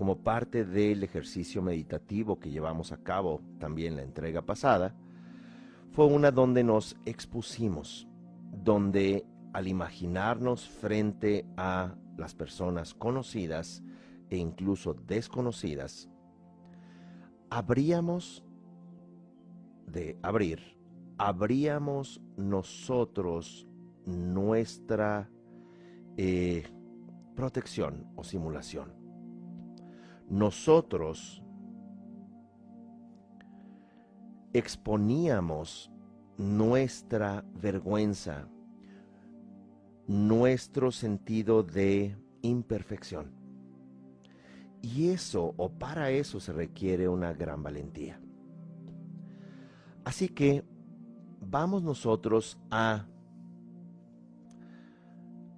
Como 0.00 0.22
parte 0.22 0.64
del 0.64 1.04
ejercicio 1.04 1.60
meditativo 1.60 2.40
que 2.40 2.50
llevamos 2.50 2.90
a 2.90 3.02
cabo 3.02 3.42
también 3.58 3.96
la 3.96 4.02
entrega 4.02 4.40
pasada, 4.40 4.94
fue 5.90 6.06
una 6.06 6.30
donde 6.30 6.64
nos 6.64 6.96
expusimos, 7.04 8.08
donde 8.50 9.26
al 9.52 9.68
imaginarnos 9.68 10.66
frente 10.66 11.44
a 11.58 11.96
las 12.16 12.34
personas 12.34 12.94
conocidas 12.94 13.82
e 14.30 14.38
incluso 14.38 14.94
desconocidas, 14.94 16.08
habríamos 17.50 18.42
de 19.86 20.18
abrir, 20.22 20.78
habríamos 21.18 22.22
nosotros 22.38 23.66
nuestra 24.06 25.28
eh, 26.16 26.64
protección 27.36 28.10
o 28.16 28.24
simulación. 28.24 28.99
Nosotros 30.30 31.42
exponíamos 34.52 35.92
nuestra 36.38 37.44
vergüenza, 37.54 38.48
nuestro 40.06 40.92
sentido 40.92 41.62
de 41.64 42.16
imperfección. 42.42 43.32
Y 44.82 45.08
eso, 45.08 45.52
o 45.56 45.68
para 45.68 46.10
eso 46.10 46.40
se 46.40 46.52
requiere 46.52 47.08
una 47.08 47.32
gran 47.34 47.62
valentía. 47.62 48.20
Así 50.04 50.28
que 50.28 50.64
vamos 51.40 51.82
nosotros 51.82 52.58
a 52.70 53.06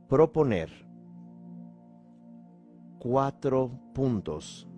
proponer 0.08 0.70
cuatro 3.02 3.68
puntos 3.94 4.68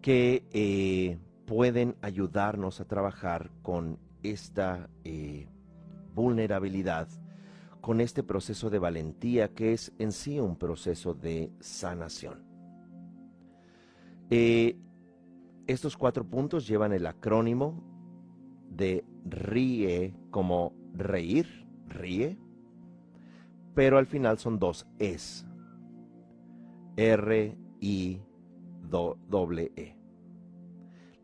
que 0.00 0.46
eh, 0.52 1.18
pueden 1.44 1.94
ayudarnos 2.00 2.80
a 2.80 2.86
trabajar 2.86 3.50
con 3.60 3.98
esta 4.22 4.88
eh, 5.04 5.46
vulnerabilidad, 6.14 7.08
con 7.82 8.00
este 8.00 8.22
proceso 8.22 8.70
de 8.70 8.78
valentía 8.78 9.48
que 9.48 9.74
es 9.74 9.92
en 9.98 10.12
sí 10.12 10.40
un 10.40 10.56
proceso 10.56 11.12
de 11.12 11.52
sanación. 11.60 12.42
Eh, 14.30 14.78
estos 15.66 15.98
cuatro 15.98 16.24
puntos 16.24 16.66
llevan 16.66 16.94
el 16.94 17.06
acrónimo 17.06 17.84
de 18.70 19.04
RIE 19.26 20.14
como 20.30 20.72
reír, 20.94 21.66
ríe, 21.86 22.38
pero 23.74 23.98
al 23.98 24.06
final 24.06 24.38
son 24.38 24.58
dos 24.58 24.86
es. 24.98 25.44
R, 26.96 27.56
I, 27.80 28.20
W, 28.88 29.72
E. 29.76 29.96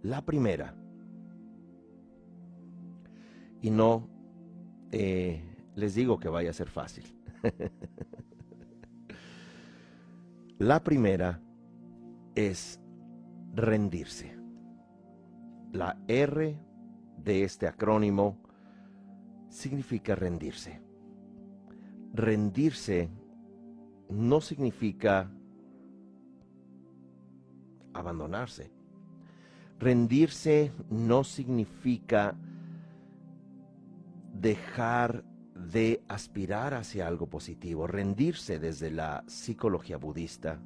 La 0.02 0.24
primera, 0.24 0.74
y 3.60 3.70
no 3.70 4.08
eh, 4.92 5.42
les 5.74 5.94
digo 5.94 6.18
que 6.18 6.28
vaya 6.28 6.50
a 6.50 6.54
ser 6.54 6.68
fácil. 6.68 7.04
La 10.58 10.82
primera 10.82 11.42
es 12.34 12.80
rendirse. 13.54 14.38
La 15.72 15.98
R 16.08 16.58
de 17.18 17.44
este 17.44 17.66
acrónimo 17.66 18.38
significa 19.50 20.14
rendirse. 20.14 20.80
Rendirse 22.14 23.10
no 24.08 24.40
significa 24.40 25.30
abandonarse. 27.98 28.70
Rendirse 29.78 30.72
no 30.90 31.24
significa 31.24 32.34
dejar 34.32 35.24
de 35.54 36.02
aspirar 36.08 36.74
hacia 36.74 37.06
algo 37.06 37.28
positivo, 37.28 37.86
rendirse 37.86 38.58
desde 38.58 38.90
la 38.90 39.24
psicología 39.26 39.96
budista, 39.96 40.60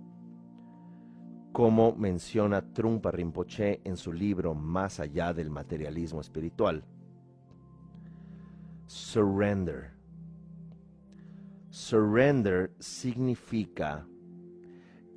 como 1.53 1.95
menciona 1.97 2.73
Trumpa 2.73 3.11
Rinpoche 3.11 3.81
en 3.85 3.97
su 3.97 4.13
libro 4.13 4.55
Más 4.55 5.01
allá 5.01 5.33
del 5.33 5.51
materialismo 5.51 6.21
espiritual. 6.21 6.85
Surrender. 8.87 9.93
Surrender 11.71 12.73
significa 12.79 14.07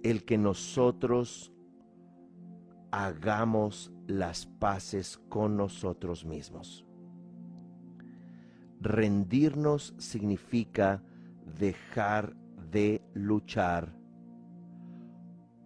el 0.04 0.26
que 0.26 0.38
nosotros 0.38 1.53
hagamos 2.94 3.92
las 4.06 4.46
paces 4.46 5.18
con 5.28 5.58
nosotros 5.58 6.26
mismos. 6.26 6.86
Rendirnos 8.82 9.96
significa 9.98 11.02
dejar 11.58 12.36
de 12.70 13.02
luchar 13.16 13.98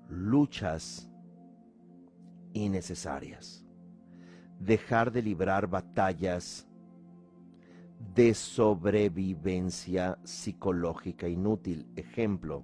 luchas 0.08 1.12
innecesarias, 2.54 3.66
dejar 4.58 5.12
de 5.12 5.22
librar 5.22 5.68
batallas 5.68 6.66
de 8.16 8.34
sobrevivencia 8.34 10.18
psicológica 10.24 11.28
inútil. 11.28 11.92
Ejemplo, 11.98 12.64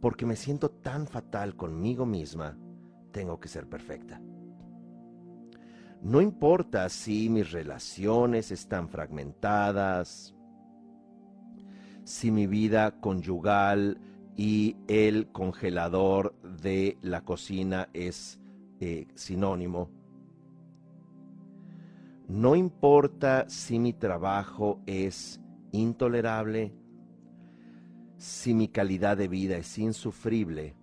porque 0.00 0.24
me 0.24 0.36
siento 0.36 0.70
tan 0.70 1.08
fatal 1.08 1.56
conmigo 1.56 2.06
misma 2.06 2.56
tengo 3.12 3.38
que 3.38 3.48
ser 3.48 3.68
perfecta. 3.68 4.20
No 6.02 6.20
importa 6.20 6.88
si 6.88 7.28
mis 7.28 7.52
relaciones 7.52 8.50
están 8.50 8.88
fragmentadas, 8.88 10.34
si 12.02 12.32
mi 12.32 12.48
vida 12.48 13.00
conyugal 13.00 14.00
y 14.36 14.76
el 14.88 15.28
congelador 15.30 16.34
de 16.42 16.98
la 17.02 17.24
cocina 17.24 17.88
es 17.92 18.40
eh, 18.80 19.06
sinónimo. 19.14 19.90
No 22.26 22.56
importa 22.56 23.48
si 23.48 23.78
mi 23.78 23.92
trabajo 23.92 24.80
es 24.86 25.40
intolerable, 25.70 26.74
si 28.16 28.54
mi 28.54 28.68
calidad 28.68 29.16
de 29.16 29.28
vida 29.28 29.56
es 29.56 29.78
insufrible, 29.78 30.74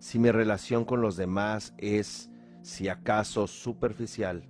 si 0.00 0.18
mi 0.18 0.30
relación 0.30 0.86
con 0.86 1.02
los 1.02 1.16
demás 1.16 1.74
es, 1.76 2.30
si 2.62 2.88
acaso, 2.88 3.46
superficial, 3.46 4.48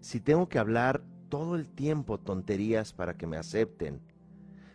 si 0.00 0.20
tengo 0.20 0.48
que 0.48 0.58
hablar 0.58 1.04
todo 1.28 1.54
el 1.54 1.68
tiempo 1.68 2.18
tonterías 2.18 2.94
para 2.94 3.18
que 3.18 3.26
me 3.26 3.36
acepten, 3.36 4.00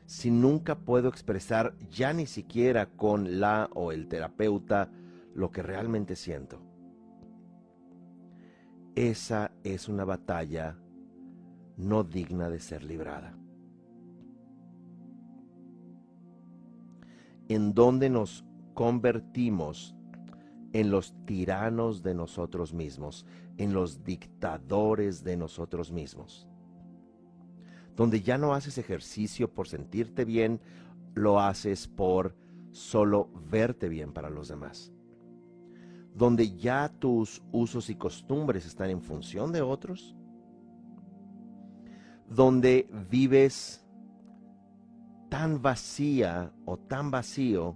si 0.05 0.29
nunca 0.29 0.77
puedo 0.77 1.09
expresar 1.09 1.75
ya 1.89 2.13
ni 2.13 2.27
siquiera 2.27 2.91
con 2.91 3.39
la 3.39 3.67
o 3.73 3.91
el 3.91 4.07
terapeuta 4.07 4.91
lo 5.33 5.51
que 5.51 5.63
realmente 5.63 6.15
siento. 6.15 6.61
Esa 8.95 9.51
es 9.63 9.89
una 9.89 10.05
batalla 10.05 10.77
no 11.77 12.03
digna 12.03 12.51
de 12.51 12.59
ser 12.59 12.83
librada. 12.83 13.35
En 17.49 17.73
donde 17.73 18.11
nos 18.11 18.45
convertimos 18.73 19.95
en 20.73 20.89
los 20.89 21.13
tiranos 21.25 22.01
de 22.01 22.15
nosotros 22.15 22.73
mismos, 22.73 23.25
en 23.57 23.73
los 23.73 24.03
dictadores 24.03 25.23
de 25.23 25.37
nosotros 25.37 25.91
mismos. 25.91 26.47
Donde 27.95 28.21
ya 28.21 28.37
no 28.39 28.53
haces 28.53 28.79
ejercicio 28.79 29.53
por 29.53 29.67
sentirte 29.67 30.25
bien, 30.25 30.59
lo 31.13 31.39
haces 31.39 31.87
por 31.87 32.35
solo 32.71 33.29
verte 33.51 33.87
bien 33.87 34.13
para 34.13 34.31
los 34.31 34.47
demás. 34.47 34.91
Donde 36.15 36.55
ya 36.55 36.89
tus 36.89 37.43
usos 37.51 37.89
y 37.89 37.95
costumbres 37.95 38.65
están 38.65 38.89
en 38.89 39.01
función 39.01 39.51
de 39.51 39.61
otros. 39.61 40.15
Donde 42.27 42.87
vives 43.11 43.85
tan 45.29 45.61
vacía 45.61 46.51
o 46.65 46.77
tan 46.77 47.11
vacío 47.11 47.75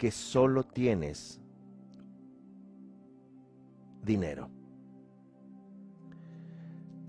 que 0.00 0.10
solo 0.10 0.64
tienes 0.64 1.42
dinero. 4.02 4.48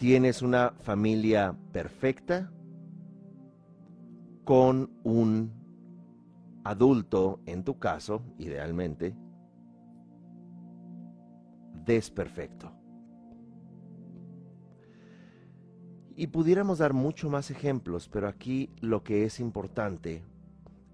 tienes 0.02 0.42
una 0.42 0.72
familia 0.82 1.56
perfecta 1.72 2.52
con 4.44 4.90
un 5.04 5.52
adulto, 6.64 7.40
en 7.46 7.64
tu 7.64 7.78
caso, 7.78 8.24
idealmente, 8.40 9.16
desperfecto. 11.86 12.72
Y 16.16 16.26
pudiéramos 16.28 16.80
dar 16.80 16.94
mucho 16.94 17.30
más 17.30 17.52
ejemplos, 17.52 18.10
pero 18.10 18.28
aquí 18.28 18.72
lo 18.82 19.04
que 19.04 19.26
es 19.26 19.40
importante 19.40 20.24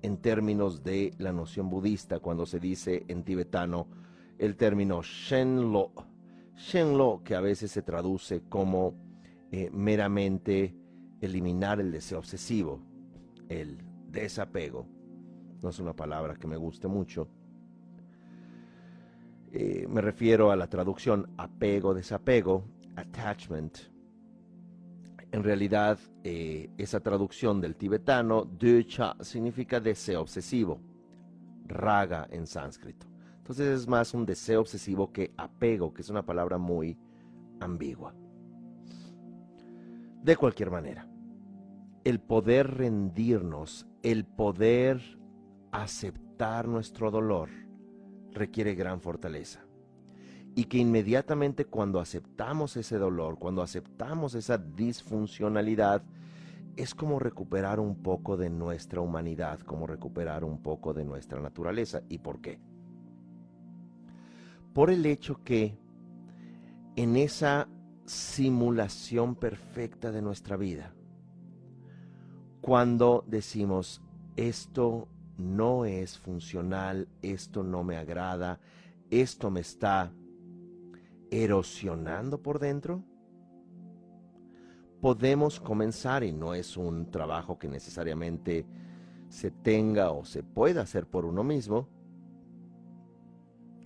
en 0.07 0.17
términos 0.17 0.83
de 0.83 1.13
la 1.17 1.33
noción 1.33 1.69
budista, 1.69 2.19
cuando 2.19 2.45
se 2.45 2.61
dice 2.61 3.03
en 3.09 3.23
tibetano 3.23 3.87
el 4.37 4.55
término 4.55 5.01
Shenlo, 5.03 5.91
Shenlo 6.55 7.21
que 7.25 7.35
a 7.35 7.41
veces 7.41 7.71
se 7.71 7.81
traduce 7.81 8.41
como 8.47 8.95
eh, 9.51 9.69
meramente 9.71 10.73
eliminar 11.19 11.81
el 11.81 11.91
deseo 11.91 12.19
obsesivo, 12.19 12.79
el 13.49 13.79
desapego. 14.09 14.87
No 15.61 15.69
es 15.69 15.79
una 15.79 15.93
palabra 15.93 16.35
que 16.35 16.47
me 16.47 16.55
guste 16.55 16.87
mucho. 16.87 17.27
Eh, 19.51 19.87
me 19.89 19.99
refiero 19.99 20.51
a 20.51 20.55
la 20.55 20.67
traducción 20.67 21.33
apego, 21.37 21.93
desapego, 21.93 22.63
attachment. 22.95 23.77
En 25.31 25.43
realidad, 25.43 25.99
eh, 26.23 26.69
esa 26.77 26.99
traducción 27.01 27.59
del 27.59 27.75
tibetano, 27.75 28.45
ducha, 28.45 29.15
significa 29.21 29.79
deseo 29.79 30.21
obsesivo, 30.21 30.79
raga 31.65 32.27
en 32.31 32.47
sánscrito. 32.47 33.07
Entonces 33.37 33.81
es 33.81 33.87
más 33.87 34.13
un 34.13 34.25
deseo 34.25 34.61
obsesivo 34.61 35.11
que 35.11 35.33
apego, 35.37 35.93
que 35.93 36.01
es 36.01 36.09
una 36.09 36.25
palabra 36.25 36.57
muy 36.57 36.97
ambigua. 37.59 38.13
De 40.23 40.35
cualquier 40.35 40.71
manera, 40.71 41.07
el 42.03 42.19
poder 42.19 42.75
rendirnos, 42.75 43.87
el 44.03 44.25
poder 44.25 45.01
aceptar 45.71 46.67
nuestro 46.67 47.11
dolor, 47.11 47.49
requiere 48.31 48.75
gran 48.75 49.01
fortaleza. 49.01 49.66
Y 50.57 50.65
que 50.65 50.79
inmediatamente 50.79 51.65
cuando 51.65 51.99
aceptamos 51.99 52.75
ese 52.75 52.97
dolor, 52.97 53.37
cuando 53.37 53.61
aceptamos 53.61 54.33
esa 54.33 54.57
disfuncionalidad, 54.57 56.01
es 56.75 56.93
como 56.93 57.19
recuperar 57.19 57.79
un 57.79 58.01
poco 58.01 58.35
de 58.35 58.49
nuestra 58.49 58.99
humanidad, 58.99 59.59
como 59.59 59.87
recuperar 59.87 60.43
un 60.43 60.61
poco 60.61 60.93
de 60.93 61.05
nuestra 61.05 61.39
naturaleza. 61.39 62.01
¿Y 62.09 62.17
por 62.17 62.41
qué? 62.41 62.59
por 64.77 64.91
el 64.91 65.07
hecho 65.07 65.43
que 65.43 65.75
en 66.95 67.15
esa 67.15 67.67
simulación 68.05 69.33
perfecta 69.33 70.11
de 70.11 70.21
nuestra 70.21 70.55
vida, 70.55 70.93
cuando 72.61 73.25
decimos, 73.25 74.03
esto 74.35 75.07
no 75.35 75.85
es 75.85 76.19
funcional, 76.19 77.07
esto 77.23 77.63
no 77.63 77.83
me 77.83 77.97
agrada, 77.97 78.59
esto 79.09 79.49
me 79.49 79.61
está 79.61 80.11
erosionando 81.31 82.41
por 82.41 82.59
dentro, 82.59 83.03
podemos 85.01 85.59
comenzar, 85.59 86.23
y 86.23 86.31
no 86.31 86.53
es 86.53 86.77
un 86.77 87.11
trabajo 87.11 87.57
que 87.57 87.67
necesariamente 87.67 88.65
se 89.29 89.51
tenga 89.51 90.11
o 90.11 90.25
se 90.25 90.43
pueda 90.43 90.81
hacer 90.81 91.07
por 91.07 91.25
uno 91.25 91.43
mismo, 91.43 91.87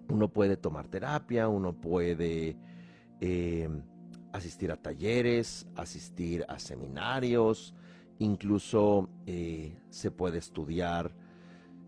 uno 0.10 0.28
puede 0.28 0.58
tomar 0.58 0.88
terapia, 0.88 1.48
uno 1.48 1.74
puede 1.74 2.58
eh, 3.20 3.70
asistir 4.34 4.72
a 4.72 4.78
talleres, 4.78 5.68
asistir 5.76 6.46
a 6.48 6.60
seminarios, 6.60 7.74
incluso 8.20 9.10
eh, 9.26 9.80
se 9.90 10.12
puede 10.12 10.38
estudiar 10.38 11.14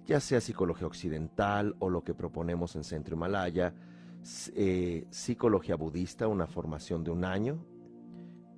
ya 0.05 0.19
sea 0.19 0.41
psicología 0.41 0.87
occidental 0.87 1.75
o 1.79 1.89
lo 1.89 2.03
que 2.03 2.13
proponemos 2.13 2.75
en 2.75 2.83
Centro 2.83 3.15
Himalaya, 3.15 3.73
eh, 4.55 5.05
psicología 5.09 5.75
budista, 5.75 6.27
una 6.27 6.47
formación 6.47 7.03
de 7.03 7.11
un 7.11 7.25
año 7.25 7.65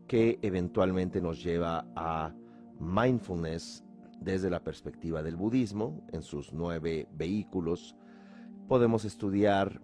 que 0.08 0.40
eventualmente 0.42 1.20
nos 1.22 1.44
lleva 1.44 1.88
a 1.96 2.34
mindfulness 2.80 3.84
desde 4.20 4.50
la 4.50 4.64
perspectiva 4.64 5.24
del 5.24 5.36
budismo 5.36 6.06
en 6.12 6.22
sus 6.22 6.54
nueve 6.54 7.08
vehículos 7.14 7.96
podemos 8.68 9.06
estudiar 9.06 9.82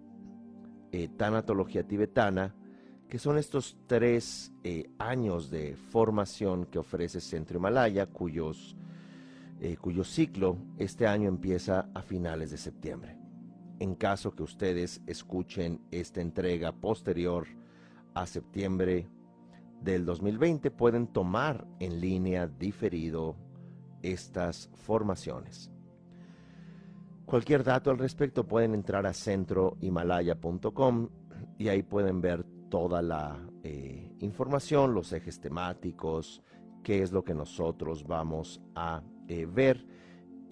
eh, 0.90 1.08
tanatología 1.16 1.86
tibetana, 1.86 2.54
que 3.08 3.18
son 3.18 3.38
estos 3.38 3.76
tres 3.86 4.52
eh, 4.64 4.90
años 4.98 5.50
de 5.50 5.76
formación 5.76 6.66
que 6.66 6.78
ofrece 6.78 7.20
Centro 7.20 7.58
Himalaya, 7.58 8.06
cuyo 8.06 8.54
ciclo 10.04 10.56
este 10.78 11.06
año 11.06 11.28
empieza 11.28 11.88
a 11.94 12.02
finales 12.02 12.50
de 12.50 12.56
septiembre. 12.56 13.21
En 13.78 13.94
caso 13.94 14.34
que 14.34 14.42
ustedes 14.42 15.02
escuchen 15.06 15.80
esta 15.90 16.20
entrega 16.20 16.72
posterior 16.72 17.46
a 18.14 18.26
septiembre 18.26 19.08
del 19.80 20.04
2020, 20.04 20.70
pueden 20.70 21.08
tomar 21.08 21.66
en 21.80 22.00
línea 22.00 22.46
diferido 22.46 23.36
estas 24.02 24.70
formaciones. 24.74 25.70
Cualquier 27.24 27.64
dato 27.64 27.90
al 27.90 27.98
respecto 27.98 28.46
pueden 28.46 28.74
entrar 28.74 29.06
a 29.06 29.12
centrohimalaya.com 29.12 31.08
y 31.58 31.68
ahí 31.68 31.82
pueden 31.82 32.20
ver 32.20 32.44
toda 32.68 33.00
la 33.02 33.38
eh, 33.62 34.12
información, 34.20 34.94
los 34.94 35.12
ejes 35.12 35.40
temáticos, 35.40 36.42
qué 36.82 37.02
es 37.02 37.12
lo 37.12 37.24
que 37.24 37.34
nosotros 37.34 38.04
vamos 38.06 38.60
a 38.74 39.02
eh, 39.28 39.46
ver 39.46 39.86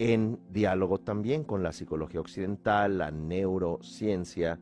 en 0.01 0.39
diálogo 0.49 0.99
también 0.99 1.43
con 1.43 1.61
la 1.61 1.71
psicología 1.71 2.21
occidental, 2.21 2.97
la 2.97 3.11
neurociencia 3.11 4.59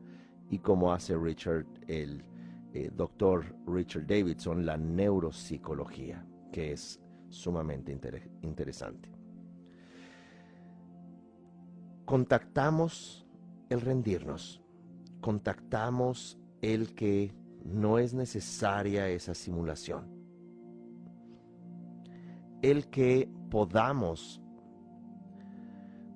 y 0.50 0.58
como 0.58 0.92
hace 0.92 1.16
Richard, 1.16 1.64
el 1.88 2.22
eh, 2.74 2.90
doctor 2.94 3.56
Richard 3.66 4.06
Davidson, 4.06 4.66
la 4.66 4.76
neuropsicología, 4.76 6.26
que 6.52 6.72
es 6.72 7.00
sumamente 7.30 7.98
interesante. 8.42 9.10
Contactamos 12.04 13.26
el 13.70 13.80
rendirnos, 13.80 14.60
contactamos 15.22 16.38
el 16.60 16.94
que 16.94 17.32
no 17.64 17.98
es 17.98 18.12
necesaria 18.12 19.08
esa 19.08 19.32
simulación, 19.32 20.04
el 22.60 22.90
que 22.90 23.26
podamos 23.48 24.42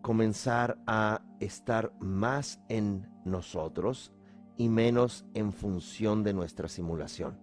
comenzar 0.05 0.77
a 0.87 1.23
estar 1.41 1.91
más 1.99 2.61
en 2.69 3.09
nosotros 3.25 4.13
y 4.59 4.69
menos 4.69 5.25
en 5.33 5.51
función 5.51 6.23
de 6.23 6.35
nuestra 6.35 6.69
simulación. 6.69 7.39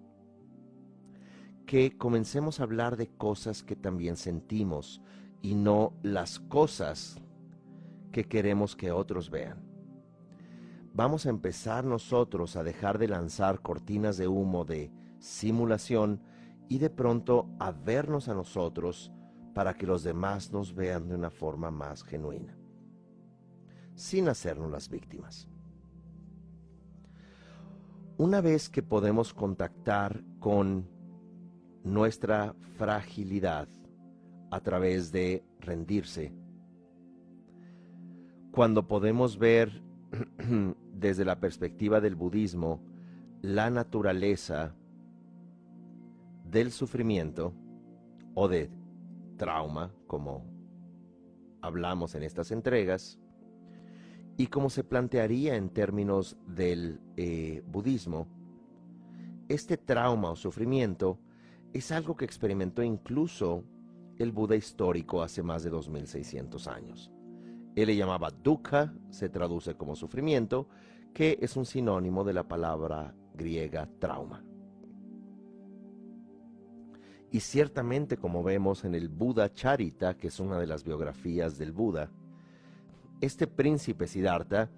Que 1.65 1.97
comencemos 1.97 2.59
a 2.59 2.63
hablar 2.63 2.97
de 2.97 3.07
cosas 3.07 3.63
que 3.63 3.75
también 3.75 4.15
sentimos 4.15 5.01
y 5.41 5.55
no 5.55 5.97
las 6.03 6.39
cosas 6.39 7.19
que 8.11 8.25
queremos 8.25 8.75
que 8.75 8.91
otros 8.91 9.31
vean. 9.31 9.65
Vamos 10.93 11.25
a 11.25 11.31
empezar 11.31 11.83
nosotros 11.83 12.55
a 12.57 12.63
dejar 12.63 12.99
de 12.99 13.07
lanzar 13.07 13.63
cortinas 13.63 14.17
de 14.17 14.27
humo 14.27 14.65
de 14.65 14.91
simulación 15.17 16.21
y 16.69 16.77
de 16.77 16.91
pronto 16.91 17.49
a 17.57 17.71
vernos 17.71 18.29
a 18.29 18.35
nosotros 18.35 19.11
para 19.53 19.73
que 19.73 19.85
los 19.85 20.03
demás 20.03 20.51
nos 20.51 20.73
vean 20.73 21.07
de 21.07 21.15
una 21.15 21.29
forma 21.29 21.71
más 21.71 22.03
genuina, 22.03 22.57
sin 23.95 24.29
hacernos 24.29 24.71
las 24.71 24.89
víctimas. 24.89 25.47
Una 28.17 28.41
vez 28.41 28.69
que 28.69 28.83
podemos 28.83 29.33
contactar 29.33 30.23
con 30.39 30.87
nuestra 31.83 32.53
fragilidad 32.77 33.67
a 34.51 34.59
través 34.59 35.11
de 35.11 35.43
rendirse, 35.59 36.33
cuando 38.51 38.87
podemos 38.87 39.37
ver 39.37 39.81
desde 40.93 41.25
la 41.25 41.39
perspectiva 41.39 42.01
del 42.01 42.15
budismo 42.15 42.81
la 43.41 43.69
naturaleza 43.69 44.75
del 46.45 46.71
sufrimiento 46.71 47.53
o 48.35 48.47
de 48.47 48.69
trauma, 49.41 49.91
como 50.05 50.45
hablamos 51.63 52.13
en 52.13 52.21
estas 52.21 52.51
entregas, 52.51 53.19
y 54.37 54.47
como 54.47 54.69
se 54.69 54.83
plantearía 54.83 55.55
en 55.55 55.69
términos 55.69 56.37
del 56.45 57.01
eh, 57.17 57.63
budismo, 57.65 58.27
este 59.49 59.77
trauma 59.77 60.29
o 60.29 60.35
sufrimiento 60.35 61.17
es 61.73 61.91
algo 61.91 62.15
que 62.15 62.23
experimentó 62.23 62.83
incluso 62.83 63.63
el 64.19 64.31
Buda 64.31 64.55
histórico 64.55 65.23
hace 65.23 65.41
más 65.41 65.63
de 65.63 65.71
2600 65.71 66.67
años. 66.67 67.11
Él 67.75 67.87
le 67.87 67.95
llamaba 67.95 68.29
dukkha, 68.29 68.93
se 69.09 69.27
traduce 69.27 69.73
como 69.73 69.95
sufrimiento, 69.95 70.67
que 71.15 71.39
es 71.41 71.57
un 71.57 71.65
sinónimo 71.65 72.23
de 72.23 72.33
la 72.33 72.47
palabra 72.47 73.15
griega 73.33 73.89
trauma. 73.97 74.45
Y 77.31 77.39
ciertamente, 77.39 78.17
como 78.17 78.43
vemos 78.43 78.83
en 78.83 78.93
el 78.93 79.07
Buda 79.07 79.53
Charita, 79.53 80.17
que 80.17 80.27
es 80.27 80.39
una 80.41 80.59
de 80.59 80.67
las 80.67 80.83
biografías 80.83 81.57
del 81.57 81.71
Buda, 81.71 82.09
este 83.21 83.47
príncipe 83.47 84.05
Siddhartha 84.07 84.69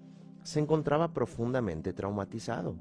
se 0.44 0.60
encontraba 0.60 1.12
profundamente 1.12 1.92
traumatizado. 1.92 2.76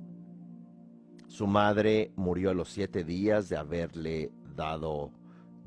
Su 1.28 1.48
madre 1.48 2.12
murió 2.16 2.52
a 2.52 2.54
los 2.54 2.70
siete 2.70 3.04
días 3.04 3.50
de 3.50 3.58
haberle 3.58 4.32
dado 4.56 5.12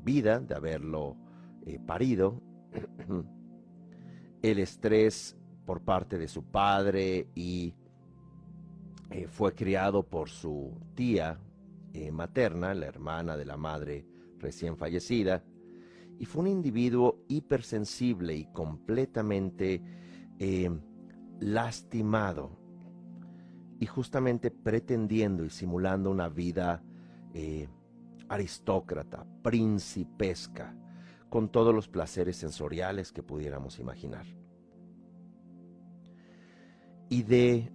vida, 0.05 0.39
de 0.39 0.55
haberlo 0.55 1.17
eh, 1.65 1.77
parido. 1.85 2.41
El 4.41 4.59
estrés 4.59 5.35
por 5.65 5.81
parte 5.81 6.17
de 6.17 6.29
su 6.29 6.43
padre 6.43 7.27
y 7.35 7.73
eh, 9.09 9.27
fue 9.27 9.53
criado 9.53 10.03
por 10.03 10.29
su 10.29 10.71
tía 10.95 11.37
eh, 11.97 12.11
materna, 12.11 12.73
la 12.73 12.85
hermana 12.85 13.35
de 13.35 13.45
la 13.45 13.57
madre 13.57 14.05
recién 14.37 14.77
fallecida, 14.77 15.43
y 16.19 16.25
fue 16.25 16.41
un 16.41 16.47
individuo 16.47 17.23
hipersensible 17.27 18.35
y 18.35 18.45
completamente 18.51 19.81
lastimado 21.39 22.57
y 23.79 23.85
justamente 23.85 24.51
pretendiendo 24.51 25.45
y 25.45 25.49
simulando 25.49 26.09
una 26.09 26.29
vida 26.29 26.83
eh, 27.33 27.67
aristócrata, 28.29 29.25
principesca, 29.43 30.75
con 31.29 31.49
todos 31.49 31.73
los 31.75 31.87
placeres 31.87 32.37
sensoriales 32.37 33.11
que 33.11 33.21
pudiéramos 33.21 33.79
imaginar. 33.79 34.25
Y 37.09 37.23
de 37.23 37.71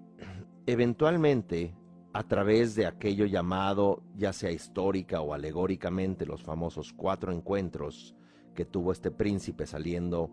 eventualmente, 0.67 1.75
a 2.15 2.23
través 2.25 2.75
de 2.75 2.87
aquello 2.87 3.25
llamado, 3.25 4.03
ya 4.17 4.33
sea 4.33 4.51
histórica 4.51 5.21
o 5.21 5.33
alegóricamente, 5.33 6.27
los 6.27 6.43
famosos 6.43 6.93
cuatro 6.93 7.33
encuentros 7.33 8.15
que 8.55 8.67
tuvo 8.67 8.93
este 8.93 9.11
príncipe 9.11 9.67
saliendo 9.67 10.31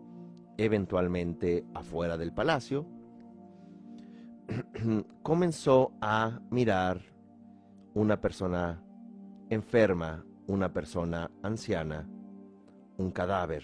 eventualmente 0.58 1.64
afuera 1.74 2.18
del 2.18 2.34
palacio, 2.34 2.86
comenzó 5.22 5.92
a 6.02 6.40
mirar 6.50 7.00
una 7.94 8.20
persona 8.20 8.82
enferma, 9.48 10.24
una 10.46 10.72
persona 10.72 11.30
anciana, 11.42 12.06
un 12.98 13.10
cadáver, 13.10 13.62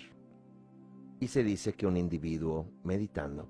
y 1.20 1.29
se 1.29 1.44
dice 1.44 1.74
que 1.74 1.87
un 1.87 1.98
individuo 1.98 2.66
meditando. 2.83 3.48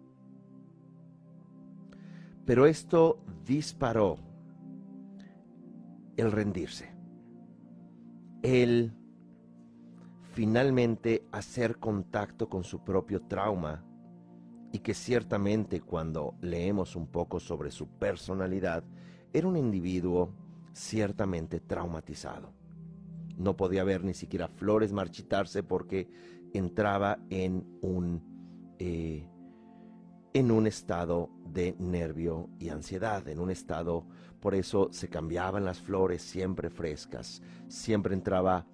Pero 2.44 2.66
esto 2.66 3.20
disparó 3.44 4.18
el 6.16 6.33
rendirse, 6.33 6.94
el 8.42 8.92
finalmente 10.33 11.26
hacer 11.33 11.79
contacto 11.79 12.48
con 12.48 12.62
su 12.62 12.85
propio 12.85 13.22
trauma 13.22 13.85
y 14.72 14.81
que 14.81 14.94
ciertamente 14.94 15.81
cuando 15.81 16.35
leemos 16.40 16.96
un 16.96 17.07
poco 17.07 17.40
sobre 17.40 17.70
su 17.70 17.88
personalidad, 17.88 18.85
era 19.33 19.48
un 19.48 19.57
individuo 19.57 20.35
ciertamente 20.72 21.61
traumatizado. 21.61 22.52
No 23.38 23.57
podía 23.57 23.85
ver 23.85 24.05
ni 24.05 24.14
siquiera 24.14 24.48
flores 24.48 24.92
marchitarse 24.92 25.62
porque 25.62 26.09
entraba 26.52 27.18
en 27.31 27.66
un, 27.81 28.74
eh, 28.79 29.29
en 30.37 30.51
un 30.51 30.66
estado 30.66 31.31
de 31.46 31.75
nervio 31.79 32.51
y 32.59 32.68
ansiedad, 32.68 33.27
en 33.27 33.38
un 33.38 33.51
estado, 33.51 34.05
por 34.38 34.55
eso 34.55 34.88
se 34.92 35.09
cambiaban 35.09 35.64
las 35.64 35.81
flores 35.81 36.20
siempre 36.20 36.68
frescas, 36.68 37.40
siempre 37.68 38.12
entraba 38.12 38.66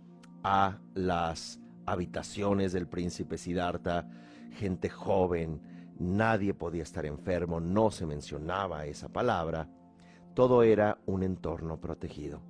a 0.42 0.80
las 0.94 1.60
habitaciones 1.86 2.72
del 2.72 2.88
príncipe 2.88 3.38
Siddhartha 3.38 4.10
gente 4.50 4.88
joven, 4.88 5.62
nadie 6.00 6.52
podía 6.52 6.82
estar 6.82 7.06
enfermo, 7.06 7.60
no 7.60 7.92
se 7.92 8.06
mencionaba 8.06 8.84
esa 8.86 9.08
palabra, 9.08 9.68
todo 10.34 10.64
era 10.64 10.98
un 11.06 11.22
entorno 11.22 11.80
protegido. 11.80 12.42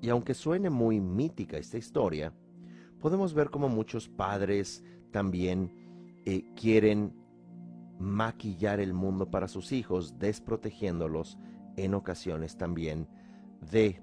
Y 0.00 0.08
aunque 0.08 0.34
suene 0.34 0.70
muy 0.70 1.00
mítica 1.00 1.58
esta 1.58 1.78
historia, 1.78 2.32
podemos 3.00 3.34
ver 3.34 3.50
como 3.50 3.68
muchos 3.68 4.08
padres 4.08 4.84
también 5.10 6.20
eh, 6.24 6.44
quieren 6.54 7.21
maquillar 7.98 8.80
el 8.80 8.94
mundo 8.94 9.30
para 9.30 9.48
sus 9.48 9.72
hijos, 9.72 10.18
desprotegiéndolos 10.18 11.38
en 11.76 11.94
ocasiones 11.94 12.56
también 12.56 13.08
de 13.70 14.02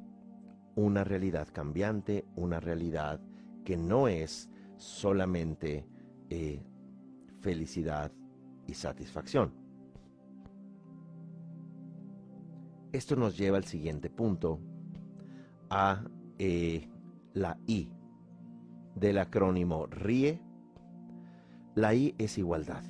una 0.76 1.04
realidad 1.04 1.48
cambiante, 1.52 2.26
una 2.36 2.60
realidad 2.60 3.20
que 3.66 3.78
no 3.78 4.08
es 4.08 4.50
solamente 4.78 5.86
eh, 6.30 6.64
felicidad 7.42 8.12
y 8.66 8.74
satisfacción. 8.74 9.54
Esto 12.92 13.16
nos 13.16 13.38
lleva 13.38 13.58
al 13.58 13.66
siguiente 13.66 14.10
punto, 14.10 14.60
a 15.70 16.04
eh, 16.40 16.88
la 17.34 17.58
I 17.68 17.92
del 18.96 19.20
acrónimo 19.20 19.86
RIE. 19.86 20.42
La 21.76 21.94
I 21.94 22.16
es 22.18 22.38
igualdad. 22.38 22.84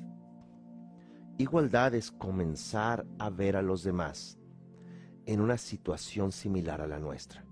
Igualdad 1.39 1.95
es 1.95 2.11
comenzar 2.11 3.05
a 3.17 3.29
ver 3.29 3.55
a 3.55 3.61
los 3.61 3.81
demás 3.81 4.37
en 5.25 5.39
una 5.39 5.57
situación 5.57 6.33
similar 6.33 6.81
a 6.81 6.87
la 6.87 6.99
nuestra. 6.99 7.45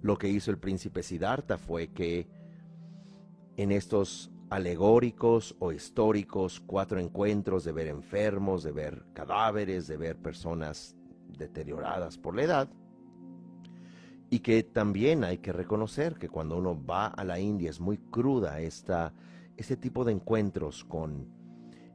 Lo 0.00 0.16
que 0.16 0.30
hizo 0.30 0.50
el 0.50 0.56
príncipe 0.56 1.02
Siddhartha 1.02 1.58
fue 1.58 1.88
que 1.88 2.26
en 3.58 3.70
estos 3.70 4.32
alegóricos 4.48 5.54
o 5.58 5.72
históricos, 5.72 6.58
cuatro 6.58 6.98
encuentros 6.98 7.64
de 7.64 7.72
ver 7.72 7.86
enfermos, 7.88 8.62
de 8.62 8.72
ver 8.72 9.04
cadáveres, 9.12 9.86
de 9.86 9.98
ver 9.98 10.16
personas 10.16 10.96
deterioradas 11.36 12.16
por 12.16 12.34
la 12.34 12.44
edad. 12.44 12.70
Y 14.30 14.38
que 14.38 14.62
también 14.62 15.22
hay 15.22 15.36
que 15.36 15.52
reconocer 15.52 16.14
que 16.14 16.30
cuando 16.30 16.56
uno 16.56 16.82
va 16.82 17.08
a 17.08 17.24
la 17.24 17.38
India 17.38 17.68
es 17.68 17.78
muy 17.78 17.98
cruda 17.98 18.58
esta, 18.58 19.12
este 19.58 19.76
tipo 19.76 20.02
de 20.02 20.12
encuentros 20.12 20.82
con 20.82 21.39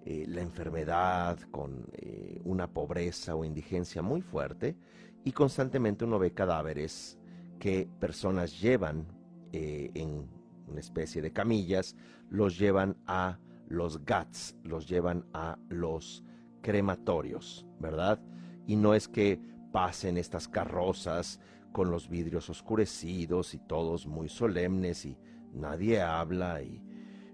eh, 0.08 0.26
la 0.28 0.42
enfermedad, 0.42 1.40
con 1.50 1.88
eh, 1.94 2.40
una 2.44 2.68
pobreza 2.68 3.36
o 3.36 3.44
indigencia 3.44 4.04
muy 4.04 4.22
fuerte, 4.22 4.78
y 5.24 5.32
constantemente 5.32 6.06
uno 6.06 6.20
ve 6.20 6.32
cadáveres 6.32 7.18
que 7.58 7.90
personas 8.00 8.62
llevan 8.62 9.08
eh, 9.52 9.90
en 9.96 10.30
una 10.68 10.80
especie 10.80 11.24
de 11.24 11.34
camillas, 11.34 11.96
los 12.30 12.60
llevan 12.60 12.98
a 13.08 13.40
los 13.68 14.06
GATS, 14.06 14.56
los 14.64 14.88
llevan 14.88 15.26
a 15.34 15.58
los 15.70 16.24
crematorios, 16.62 17.66
¿verdad? 17.80 18.20
Y 18.68 18.76
no 18.76 18.94
es 18.94 19.08
que 19.08 19.40
pasen 19.72 20.18
estas 20.18 20.48
carrozas 20.48 21.40
con 21.72 21.90
los 21.90 22.10
vidrios 22.10 22.52
oscurecidos 22.52 23.56
y 23.56 23.58
todos 23.58 24.06
muy 24.06 24.30
solemnes 24.30 25.04
y 25.04 25.18
nadie 25.52 26.00
habla 26.00 26.62
y 26.62 26.85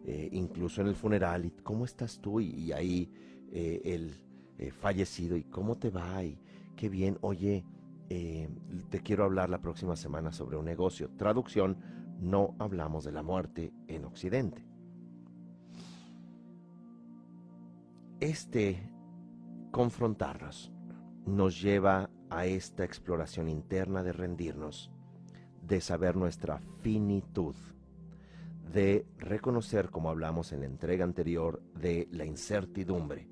eh, 0.06 0.30
incluso 0.32 0.82
en 0.82 0.88
el 0.88 0.96
funeral, 0.96 1.46
¿y 1.46 1.52
cómo 1.52 1.86
estás 1.86 2.20
tú? 2.20 2.40
Y, 2.40 2.72
ahí 2.72 3.12
eh, 3.52 3.82
el 3.86 4.16
eh, 4.58 4.72
fallecido, 4.72 5.38
¿y 5.38 5.44
cómo 5.44 5.78
te 5.78 5.90
va? 5.90 6.24
Y 6.24 6.40
qué 6.76 6.90
bien, 6.90 7.18
oye, 7.22 7.66
te 8.90 9.00
quiero 9.00 9.24
hablar 9.24 9.50
la 9.50 9.62
próxima 9.62 9.96
semana 9.96 10.34
sobre 10.34 10.58
un 10.58 10.66
negocio. 10.66 11.12
Traducción, 11.16 11.78
no 12.20 12.56
hablamos 12.60 13.06
de 13.06 13.14
la 13.14 13.24
muerte 13.24 13.72
en 13.88 14.04
Occidente. 14.04 14.66
Este 18.20 18.92
confrontarnos 19.72 20.74
nos 21.26 21.62
lleva 21.62 22.10
a 22.30 22.46
esta 22.46 22.84
exploración 22.84 23.50
interna 23.50 24.04
de 24.04 24.14
rendirnos, 24.14 24.92
de 25.62 25.82
saber 25.82 26.16
nuestra 26.16 26.60
finitud, 26.82 27.56
de 28.72 29.06
reconocer, 29.18 29.90
como 29.90 30.10
hablamos 30.10 30.54
en 30.54 30.62
la 30.62 30.66
entrega 30.66 31.04
anterior, 31.04 31.62
de 31.76 32.08
la 32.12 32.26
incertidumbre. 32.26 33.28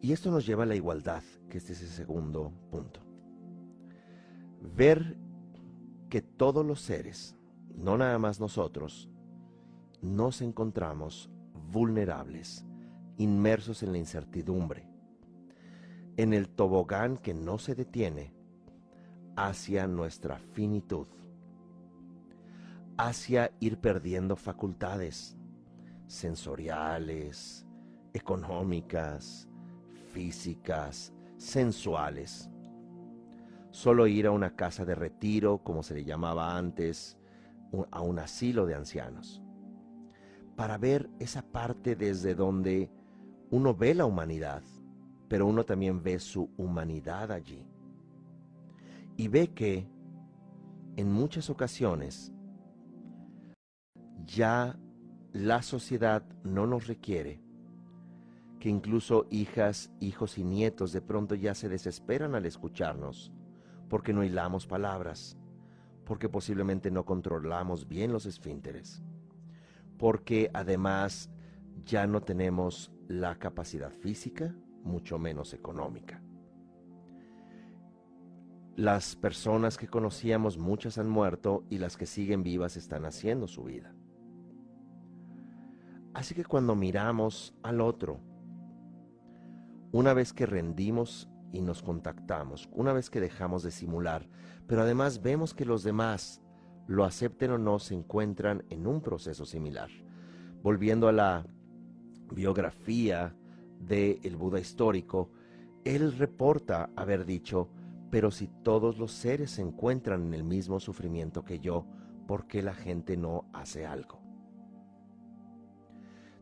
Y 0.00 0.12
esto 0.12 0.30
nos 0.30 0.46
lleva 0.46 0.64
a 0.64 0.66
la 0.66 0.74
igualdad, 0.74 1.22
que 1.48 1.58
este 1.58 1.72
es 1.72 1.82
el 1.82 1.88
segundo 1.88 2.52
punto. 2.70 3.00
Ver 4.60 5.16
que 6.08 6.22
todos 6.22 6.64
los 6.64 6.80
seres, 6.80 7.36
no 7.74 7.96
nada 7.96 8.18
más 8.18 8.40
nosotros, 8.40 9.08
nos 10.02 10.42
encontramos 10.42 11.30
vulnerables, 11.70 12.64
inmersos 13.18 13.82
en 13.82 13.92
la 13.92 13.98
incertidumbre, 13.98 14.88
en 16.16 16.32
el 16.32 16.48
tobogán 16.48 17.16
que 17.16 17.34
no 17.34 17.58
se 17.58 17.74
detiene 17.74 18.34
hacia 19.36 19.86
nuestra 19.86 20.38
finitud, 20.38 21.06
hacia 22.98 23.52
ir 23.60 23.78
perdiendo 23.78 24.36
facultades 24.36 25.36
sensoriales, 26.06 27.66
económicas, 28.12 29.48
físicas, 30.12 31.12
sensuales 31.36 32.50
solo 33.76 34.06
ir 34.06 34.26
a 34.26 34.30
una 34.30 34.56
casa 34.56 34.86
de 34.86 34.94
retiro, 34.94 35.58
como 35.58 35.82
se 35.82 35.92
le 35.92 36.02
llamaba 36.02 36.56
antes, 36.56 37.18
a 37.90 38.00
un 38.00 38.18
asilo 38.18 38.64
de 38.64 38.74
ancianos, 38.74 39.42
para 40.56 40.78
ver 40.78 41.10
esa 41.18 41.42
parte 41.42 41.94
desde 41.94 42.34
donde 42.34 42.90
uno 43.50 43.74
ve 43.74 43.94
la 43.94 44.06
humanidad, 44.06 44.62
pero 45.28 45.46
uno 45.46 45.64
también 45.64 46.02
ve 46.02 46.18
su 46.20 46.48
humanidad 46.56 47.30
allí. 47.30 47.68
Y 49.18 49.28
ve 49.28 49.48
que 49.48 49.86
en 50.96 51.12
muchas 51.12 51.50
ocasiones 51.50 52.32
ya 54.26 54.78
la 55.32 55.62
sociedad 55.62 56.22
no 56.42 56.66
nos 56.66 56.86
requiere, 56.86 57.40
que 58.58 58.68
incluso 58.68 59.26
hijas, 59.30 59.92
hijos 60.00 60.38
y 60.38 60.44
nietos 60.44 60.92
de 60.92 61.02
pronto 61.02 61.34
ya 61.34 61.54
se 61.54 61.68
desesperan 61.68 62.34
al 62.34 62.46
escucharnos, 62.46 63.32
porque 63.88 64.12
no 64.12 64.24
hilamos 64.24 64.66
palabras, 64.66 65.36
porque 66.04 66.28
posiblemente 66.28 66.90
no 66.90 67.04
controlamos 67.04 67.88
bien 67.88 68.12
los 68.12 68.26
esfínteres, 68.26 69.02
porque 69.98 70.50
además 70.54 71.30
ya 71.84 72.06
no 72.06 72.22
tenemos 72.22 72.92
la 73.08 73.38
capacidad 73.38 73.90
física, 73.90 74.54
mucho 74.82 75.18
menos 75.18 75.52
económica. 75.52 76.22
Las 78.76 79.16
personas 79.16 79.78
que 79.78 79.88
conocíamos, 79.88 80.58
muchas 80.58 80.98
han 80.98 81.08
muerto 81.08 81.64
y 81.70 81.78
las 81.78 81.96
que 81.96 82.04
siguen 82.06 82.42
vivas 82.42 82.76
están 82.76 83.06
haciendo 83.06 83.46
su 83.46 83.64
vida. 83.64 83.95
Así 86.16 86.34
que 86.34 86.46
cuando 86.46 86.74
miramos 86.74 87.54
al 87.62 87.82
otro, 87.82 88.20
una 89.92 90.14
vez 90.14 90.32
que 90.32 90.46
rendimos 90.46 91.28
y 91.52 91.60
nos 91.60 91.82
contactamos, 91.82 92.70
una 92.72 92.94
vez 92.94 93.10
que 93.10 93.20
dejamos 93.20 93.62
de 93.62 93.70
simular, 93.70 94.26
pero 94.66 94.80
además 94.80 95.20
vemos 95.20 95.52
que 95.52 95.66
los 95.66 95.84
demás, 95.84 96.42
lo 96.86 97.04
acepten 97.04 97.50
o 97.50 97.58
no, 97.58 97.78
se 97.78 97.92
encuentran 97.92 98.64
en 98.70 98.86
un 98.86 99.02
proceso 99.02 99.44
similar. 99.44 99.90
Volviendo 100.62 101.08
a 101.08 101.12
la 101.12 101.46
biografía 102.32 103.36
del 103.78 104.18
el 104.22 104.36
Buda 104.36 104.58
histórico, 104.58 105.30
él 105.84 106.16
reporta 106.16 106.88
haber 106.96 107.26
dicho, 107.26 107.68
pero 108.10 108.30
si 108.30 108.48
todos 108.62 108.96
los 108.96 109.12
seres 109.12 109.50
se 109.50 109.60
encuentran 109.60 110.28
en 110.28 110.32
el 110.32 110.44
mismo 110.44 110.80
sufrimiento 110.80 111.44
que 111.44 111.60
yo, 111.60 111.84
¿por 112.26 112.46
qué 112.46 112.62
la 112.62 112.72
gente 112.72 113.18
no 113.18 113.50
hace 113.52 113.84
algo? 113.84 114.25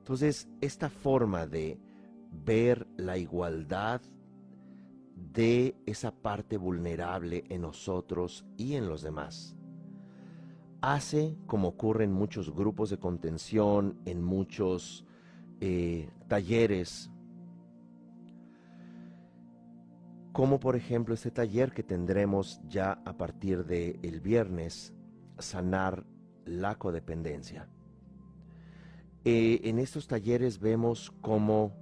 Entonces, 0.05 0.51
esta 0.61 0.91
forma 0.91 1.47
de 1.47 1.81
ver 2.31 2.87
la 2.99 3.17
igualdad 3.17 4.03
de 5.33 5.75
esa 5.87 6.11
parte 6.11 6.59
vulnerable 6.59 7.45
en 7.49 7.63
nosotros 7.63 8.45
y 8.59 8.75
en 8.75 8.87
los 8.87 9.01
demás, 9.01 9.57
hace, 10.83 11.39
como 11.47 11.69
ocurre 11.69 12.05
en 12.05 12.13
muchos 12.13 12.55
grupos 12.55 12.91
de 12.91 12.99
contención, 12.99 13.99
en 14.05 14.23
muchos 14.23 15.07
eh, 15.63 16.11
talleres, 16.29 17.11
como 20.33 20.61
por 20.61 20.77
ejemplo 20.77 21.15
este 21.15 21.31
taller 21.31 21.73
que 21.73 21.83
tendremos 21.83 22.61
ya 22.69 23.01
a 23.07 23.17
partir 23.17 23.65
del 23.65 24.01
el 24.03 24.21
viernes, 24.21 24.93
sanar 25.39 26.05
la 26.45 26.75
codependencia. 26.75 27.71
Eh, 29.25 29.61
en 29.65 29.79
estos 29.79 30.07
talleres 30.07 30.59
vemos 30.59 31.11
cómo 31.23 31.73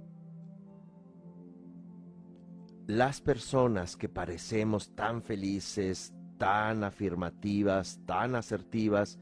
las 2.87 3.19
personas 3.19 3.97
que 3.97 4.07
parecemos 4.07 4.95
tan 4.95 5.21
felices, 5.21 6.13
tan 6.37 6.85
afirmativas, 6.85 7.99
tan 8.05 8.35
asertivas, 8.35 9.19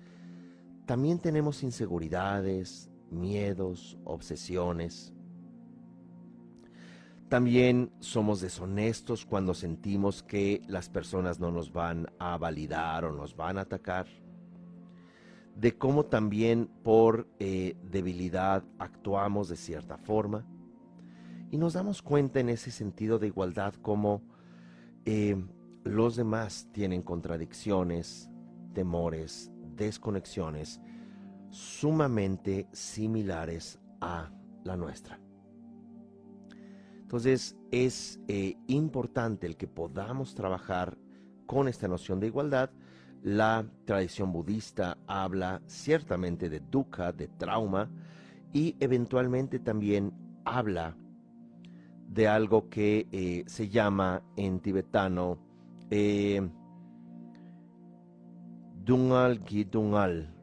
también 0.86 1.18
tenemos 1.18 1.64
inseguridades, 1.64 2.92
miedos, 3.10 3.98
obsesiones. 4.04 5.14
También 7.28 7.92
somos 8.00 8.42
deshonestos 8.42 9.26
cuando 9.26 9.54
sentimos 9.54 10.22
que 10.22 10.62
las 10.68 10.90
personas 10.90 11.40
no 11.40 11.50
nos 11.50 11.72
van 11.72 12.08
a 12.20 12.38
validar 12.38 13.06
o 13.06 13.12
nos 13.12 13.36
van 13.36 13.58
a 13.58 13.62
atacar 13.62 14.06
de 15.56 15.78
cómo 15.78 16.06
también 16.06 16.70
por 16.84 17.28
eh, 17.40 17.76
debilidad 17.84 18.64
actuamos 18.80 19.50
de 19.50 19.58
cierta 19.58 19.98
forma. 19.98 20.46
Y 21.52 21.58
nos 21.58 21.74
damos 21.74 22.02
cuenta 22.02 22.40
en 22.40 22.50
ese 22.50 22.72
sentido 22.72 23.20
de 23.20 23.28
igualdad 23.28 23.74
cómo 23.82 24.22
eh, 25.06 25.36
los 25.84 26.16
demás 26.16 26.70
tienen 26.72 27.02
contradicciones, 27.02 28.30
temores, 28.74 29.52
desconexiones 29.76 30.80
sumamente 31.50 32.68
similares 32.72 33.80
a 34.00 34.32
la 34.64 34.78
nuestra. 34.78 35.20
Entonces 37.02 37.58
es 37.72 38.22
eh, 38.30 38.56
importante 38.68 39.46
el 39.46 39.58
que 39.58 39.68
podamos 39.68 40.34
trabajar 40.34 40.98
con 41.46 41.68
esta 41.68 41.90
noción 41.90 42.22
de 42.22 42.28
igualdad 42.28 42.72
la 43.24 43.66
tradición 43.86 44.32
budista 44.32 44.98
habla 45.08 45.62
ciertamente 45.68 46.50
de 46.50 46.60
dukkha, 46.60 47.12
de 47.12 47.28
trauma, 47.28 47.90
y 48.54 48.76
eventualmente 48.80 49.60
también 49.60 50.14
habla 50.44 50.96
de 52.08 52.28
algo 52.28 52.70
que 52.70 53.08
eh, 53.12 53.44
se 53.48 53.70
llama 53.70 54.22
en 54.36 54.60
tibetano 54.60 55.38
eh, 55.90 56.42
Dungal 58.84 59.44
Gidungal, 59.46 60.34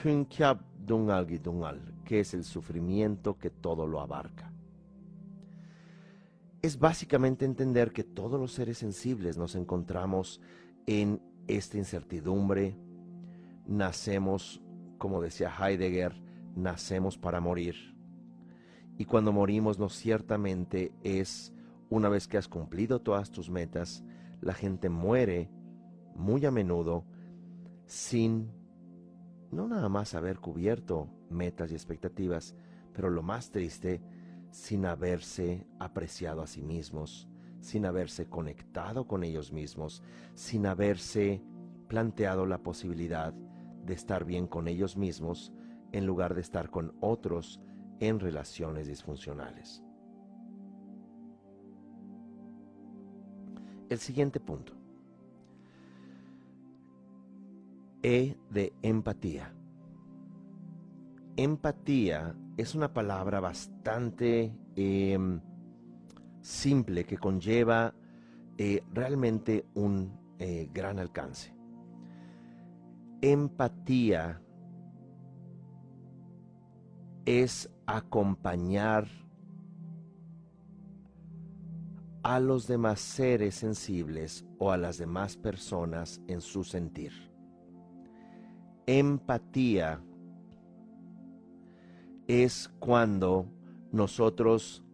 Kunkyab 0.00 0.60
Dungal 0.78 1.26
Gidungal, 1.26 1.80
que 2.04 2.20
es 2.20 2.32
el 2.32 2.44
sufrimiento 2.44 3.36
que 3.36 3.50
todo 3.50 3.86
lo 3.86 4.00
abarca. 4.00 4.50
Es 6.62 6.78
básicamente 6.78 7.44
entender 7.44 7.92
que 7.92 8.04
todos 8.04 8.40
los 8.40 8.52
seres 8.52 8.78
sensibles 8.78 9.36
nos 9.36 9.54
encontramos 9.54 10.40
en 10.88 11.20
esta 11.48 11.76
incertidumbre, 11.76 12.74
nacemos, 13.66 14.62
como 14.96 15.20
decía 15.20 15.52
Heidegger, 15.54 16.14
nacemos 16.56 17.18
para 17.18 17.42
morir. 17.42 17.94
Y 18.96 19.04
cuando 19.04 19.30
morimos 19.30 19.78
no 19.78 19.90
ciertamente 19.90 20.94
es 21.02 21.52
una 21.90 22.08
vez 22.08 22.26
que 22.26 22.38
has 22.38 22.48
cumplido 22.48 23.02
todas 23.02 23.30
tus 23.30 23.50
metas, 23.50 24.02
la 24.40 24.54
gente 24.54 24.88
muere 24.88 25.50
muy 26.14 26.46
a 26.46 26.50
menudo 26.50 27.04
sin 27.84 28.50
no 29.50 29.68
nada 29.68 29.90
más 29.90 30.14
haber 30.14 30.38
cubierto 30.38 31.10
metas 31.28 31.70
y 31.70 31.74
expectativas, 31.74 32.56
pero 32.94 33.10
lo 33.10 33.22
más 33.22 33.50
triste, 33.50 34.00
sin 34.50 34.86
haberse 34.86 35.66
apreciado 35.78 36.40
a 36.40 36.46
sí 36.46 36.62
mismos, 36.62 37.27
sin 37.60 37.86
haberse 37.86 38.28
conectado 38.28 39.06
con 39.06 39.24
ellos 39.24 39.52
mismos, 39.52 40.02
sin 40.34 40.66
haberse 40.66 41.42
planteado 41.88 42.46
la 42.46 42.58
posibilidad 42.58 43.32
de 43.32 43.94
estar 43.94 44.24
bien 44.24 44.46
con 44.46 44.68
ellos 44.68 44.96
mismos 44.96 45.52
en 45.92 46.06
lugar 46.06 46.34
de 46.34 46.42
estar 46.42 46.70
con 46.70 46.94
otros 47.00 47.60
en 48.00 48.20
relaciones 48.20 48.86
disfuncionales. 48.86 49.82
El 53.88 53.98
siguiente 53.98 54.38
punto. 54.38 54.74
E 58.02 58.36
de 58.50 58.72
empatía. 58.82 59.54
Empatía 61.36 62.36
es 62.56 62.74
una 62.74 62.92
palabra 62.92 63.40
bastante 63.40 64.52
em, 64.76 65.40
simple 66.40 67.04
que 67.04 67.18
conlleva 67.18 67.94
eh, 68.56 68.82
realmente 68.92 69.66
un 69.74 70.12
eh, 70.38 70.68
gran 70.72 70.98
alcance. 70.98 71.54
Empatía 73.20 74.40
es 77.24 77.70
acompañar 77.86 79.06
a 82.22 82.40
los 82.40 82.66
demás 82.66 83.00
seres 83.00 83.54
sensibles 83.54 84.44
o 84.58 84.70
a 84.72 84.76
las 84.76 84.98
demás 84.98 85.36
personas 85.36 86.20
en 86.26 86.40
su 86.40 86.64
sentir. 86.64 87.12
Empatía 88.86 90.02
es 92.26 92.68
cuando 92.78 93.46
nosotros 93.92 94.84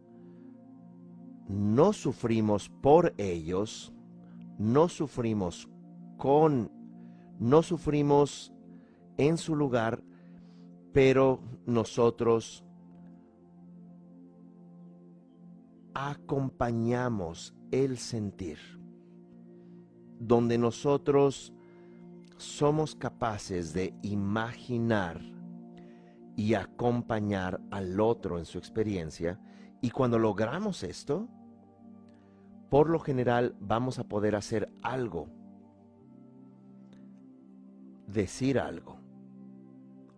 no 1.48 1.92
sufrimos 1.92 2.68
por 2.68 3.14
ellos, 3.18 3.92
no 4.58 4.88
sufrimos 4.88 5.68
con, 6.16 6.70
no 7.38 7.62
sufrimos 7.62 8.52
en 9.16 9.36
su 9.36 9.54
lugar, 9.56 10.02
pero 10.92 11.40
nosotros 11.66 12.64
acompañamos 15.94 17.54
el 17.70 17.98
sentir. 17.98 18.58
donde 20.20 20.56
nosotros 20.56 21.52
somos 22.38 22.94
capaces 22.94 23.74
de 23.74 23.94
imaginar 24.02 25.20
y 26.36 26.54
acompañar 26.54 27.60
al 27.70 28.00
otro 28.00 28.38
en 28.38 28.44
su 28.44 28.56
experiencia. 28.58 29.38
Y 29.84 29.90
cuando 29.90 30.18
logramos 30.18 30.82
esto, 30.82 31.28
por 32.70 32.88
lo 32.88 33.00
general 33.00 33.54
vamos 33.60 33.98
a 33.98 34.04
poder 34.04 34.34
hacer 34.34 34.72
algo, 34.82 35.28
decir 38.06 38.58
algo, 38.58 38.96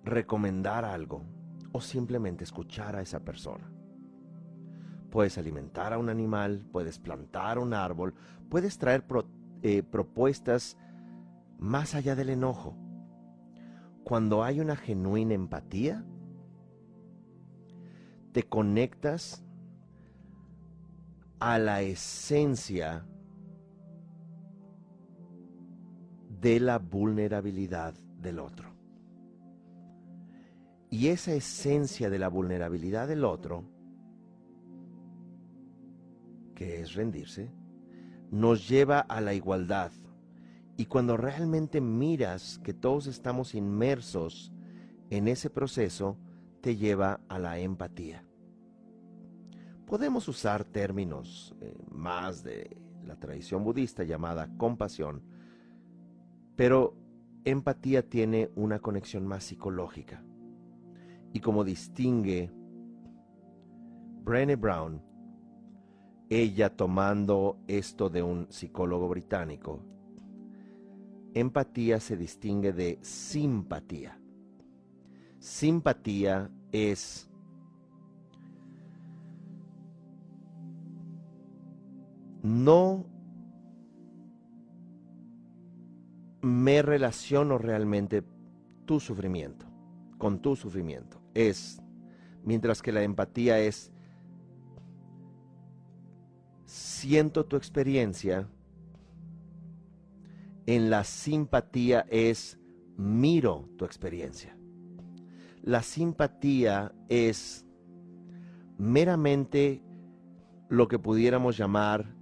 recomendar 0.05 0.85
algo 0.85 1.25
o 1.73 1.81
simplemente 1.81 2.45
escuchar 2.45 2.95
a 2.95 3.03
esa 3.03 3.25
persona. 3.25 3.69
Puedes 5.11 5.37
alimentar 5.37 5.93
a 5.93 5.99
un 5.99 6.11
animal, 6.11 6.65
puedes 6.71 7.01
plantar 7.01 7.59
un 7.59 7.75
árbol, 7.75 8.15
puedes 8.49 8.79
traer 8.79 9.05
eh, 9.63 9.83
propuestas 9.83 10.79
más 11.59 11.97
allá 11.97 12.15
del 12.15 12.29
enojo. 12.29 12.77
Cuando 14.05 14.45
hay 14.45 14.61
una 14.61 14.77
genuina 14.77 15.35
empatía, 15.35 16.05
te 18.31 18.45
conectas 18.45 19.43
a 21.39 21.59
la 21.59 21.83
esencia 21.83 23.07
de 26.41 26.61
la 26.61 26.79
vulnerabilidad 26.79 27.95
del 28.21 28.39
otro. 28.39 28.75
Y 30.91 31.09
esa 31.09 31.35
esencia 31.35 32.09
de 32.09 32.19
la 32.19 32.29
vulnerabilidad 32.29 33.09
del 33.09 33.25
otro, 33.25 33.65
que 36.55 36.81
es 36.81 36.95
rendirse, 36.95 37.51
nos 38.31 38.69
lleva 38.69 39.01
a 39.01 39.21
la 39.21 39.35
igualdad. 39.35 39.93
Y 40.77 40.87
cuando 40.87 41.17
realmente 41.17 41.81
miras 41.81 42.59
que 42.63 42.75
todos 42.75 43.07
estamos 43.07 43.55
inmersos 43.55 44.53
en 45.11 45.29
ese 45.29 45.51
proceso, 45.51 46.19
te 46.61 46.77
lleva 46.77 47.21
a 47.29 47.39
la 47.39 47.59
empatía. 47.59 48.27
Podemos 49.87 50.27
usar 50.27 50.65
términos 50.65 51.55
eh, 51.61 51.77
más 51.93 52.43
de 52.43 52.77
la 53.05 53.15
tradición 53.15 53.63
budista 53.63 54.03
llamada 54.03 54.49
compasión, 54.57 55.23
pero 56.57 56.97
empatía 57.45 58.03
tiene 58.09 58.51
una 58.57 58.81
conexión 58.81 59.25
más 59.29 59.45
psicológica. 59.45 60.25
Y 61.33 61.39
como 61.39 61.63
distingue 61.63 62.51
Brené 64.25 64.57
Brown, 64.57 65.01
ella 66.29 66.75
tomando 66.75 67.61
esto 67.69 68.11
de 68.11 68.25
un 68.25 68.49
psicólogo 68.51 69.09
británico, 69.09 69.85
empatía 71.33 72.01
se 72.01 72.17
distingue 72.17 72.73
de 72.73 72.99
simpatía. 73.03 74.19
Simpatía 75.39 76.51
es 76.73 77.31
no 82.47 83.05
me 86.43 86.81
relaciono 86.81 87.59
realmente 87.59 88.23
tu 88.85 89.01
sufrimiento, 89.01 89.67
con 90.17 90.41
tu 90.41 90.55
sufrimiento. 90.55 91.21
Es, 91.35 91.83
mientras 92.45 92.83
que 92.83 92.93
la 92.93 93.03
empatía 93.03 93.59
es, 93.59 93.93
siento 96.65 97.47
tu 97.47 97.57
experiencia, 97.57 98.49
en 100.67 100.89
la 100.89 101.03
simpatía 101.03 102.07
es, 102.09 102.61
miro 102.97 103.69
tu 103.77 103.85
experiencia. 103.85 104.57
La 105.63 105.83
simpatía 105.83 106.95
es 107.09 107.67
meramente 108.79 109.83
lo 110.69 110.87
que 110.87 111.01
pudiéramos 111.01 111.57
llamar 111.57 112.16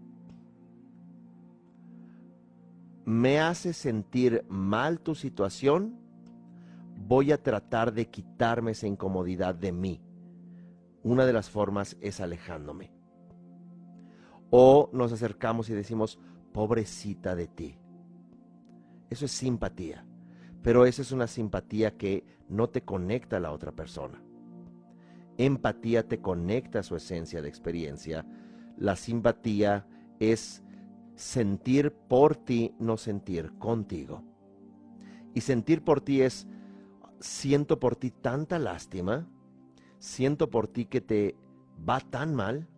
me 3.05 3.39
hace 3.39 3.73
sentir 3.73 4.45
mal 4.49 5.01
tu 5.01 5.15
situación, 5.15 5.99
voy 6.97 7.33
a 7.33 7.43
tratar 7.43 7.93
de 7.93 8.09
quitarme 8.09 8.73
esa 8.73 8.87
incomodidad 8.87 9.55
de 9.55 9.73
mí. 9.73 10.01
Una 11.03 11.27
de 11.27 11.35
las 11.35 11.51
formas 11.51 11.97
es 12.01 12.21
alejándome. 12.21 12.93
O 14.51 14.89
nos 14.93 15.13
acercamos 15.13 15.69
y 15.69 15.75
decimos, 15.75 16.19
pobrecita 16.53 17.35
de 17.35 17.47
ti. 17.47 17.79
Eso 19.11 19.27
es 19.27 19.33
simpatía. 19.33 20.07
Pero 20.63 20.87
esa 20.87 21.03
es 21.03 21.13
una 21.13 21.27
simpatía 21.27 21.99
que 21.99 22.25
no 22.49 22.71
te 22.71 22.83
conecta 22.83 23.37
a 23.37 23.41
la 23.41 23.53
otra 23.53 23.73
persona. 23.73 24.23
Empatía 25.37 26.09
te 26.09 26.23
conecta 26.23 26.79
a 26.79 26.83
su 26.83 26.97
esencia 26.97 27.43
de 27.43 27.49
experiencia. 27.49 28.25
La 28.79 28.97
simpatía 28.97 29.87
es 30.21 30.64
sentir 31.15 31.93
por 31.93 32.37
ti, 32.37 32.75
no 32.79 32.97
sentir 32.97 33.53
contigo. 33.59 34.23
Y 35.35 35.41
sentir 35.41 35.83
por 35.83 36.01
ti 36.01 36.23
es, 36.23 36.47
siento 37.21 37.81
por 37.81 37.97
ti 37.97 38.11
tanta 38.11 38.59
lástima, 38.59 39.29
siento 39.99 40.51
por 40.51 40.69
ti 40.69 40.87
que 40.87 41.01
te 41.01 41.37
va 41.89 42.01
tan 42.01 42.35
mal, 42.35 42.69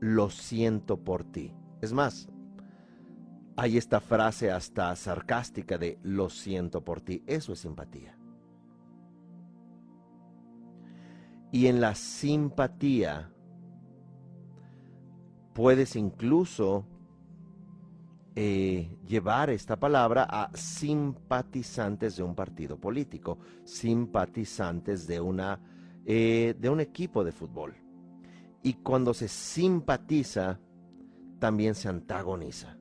lo 0.00 0.30
siento 0.30 0.98
por 0.98 1.24
ti. 1.24 1.52
Es 1.80 1.92
más, 1.92 2.28
hay 3.56 3.78
esta 3.78 4.00
frase 4.00 4.50
hasta 4.50 4.94
sarcástica 4.96 5.78
de 5.78 5.98
lo 6.02 6.28
siento 6.28 6.84
por 6.84 7.00
ti. 7.00 7.22
Eso 7.26 7.52
es 7.52 7.60
simpatía. 7.60 8.16
Y 11.50 11.68
en 11.68 11.80
la 11.80 11.94
simpatía 11.94 13.30
puedes 15.54 15.96
incluso 15.96 16.84
eh, 18.38 18.98
llevar 19.08 19.48
esta 19.48 19.76
palabra 19.76 20.26
a 20.28 20.54
simpatizantes 20.54 22.18
de 22.18 22.22
un 22.22 22.34
partido 22.34 22.78
político, 22.78 23.38
simpatizantes 23.64 25.06
de, 25.06 25.18
una, 25.18 25.58
eh, 26.04 26.54
de 26.58 26.68
un 26.68 26.80
equipo 26.80 27.24
de 27.24 27.32
fútbol. 27.32 27.74
Y 28.62 28.74
cuando 28.74 29.14
se 29.14 29.28
simpatiza, 29.28 30.60
también 31.38 31.74
se 31.74 31.88
antagoniza. 31.88 32.76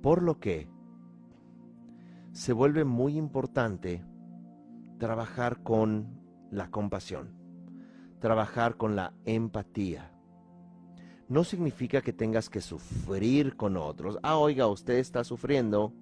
Por 0.00 0.22
lo 0.22 0.40
que 0.40 0.70
se 2.32 2.54
vuelve 2.54 2.84
muy 2.84 3.18
importante 3.18 4.02
trabajar 4.96 5.62
con 5.62 6.18
la 6.50 6.70
compasión, 6.70 7.34
trabajar 8.20 8.78
con 8.78 8.96
la 8.96 9.12
empatía 9.26 10.17
no 11.28 11.44
significa 11.44 12.00
que 12.00 12.12
tengas 12.12 12.48
que 12.48 12.60
sufrir 12.60 13.56
con 13.56 13.76
otros. 13.76 14.18
Ah, 14.22 14.38
oiga, 14.38 14.66
usted 14.66 14.94
está 14.94 15.24
sufriendo, 15.24 15.92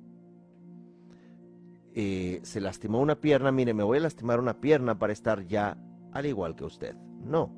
eh, 1.95 2.41
se 2.43 2.61
lastimó 2.61 3.01
una 3.01 3.17
pierna, 3.17 3.51
mire, 3.51 3.75
me 3.75 3.83
voy 3.83 3.99
a 3.99 4.03
lastimar 4.03 4.39
una 4.39 4.61
pierna 4.61 4.99
para 4.99 5.13
estar 5.13 5.45
ya 5.47 5.77
al 6.13 6.27
igual 6.27 6.55
que 6.55 6.65
usted. 6.65 6.95
No. 6.95 7.51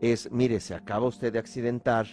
Es, 0.00 0.32
mire, 0.32 0.60
se 0.60 0.74
acaba 0.74 1.06
usted 1.06 1.32
de 1.32 1.38
accidentar, 1.38 2.06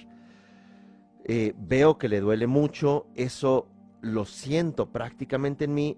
eh, 1.24 1.53
veo 1.57 1.97
que 1.97 2.10
le 2.10 2.20
duele 2.20 2.45
mucho, 2.45 3.07
eso 3.16 3.68
lo 4.01 4.26
siento 4.26 4.91
prácticamente 4.91 5.66
en 5.66 5.74
mí, 5.74 5.97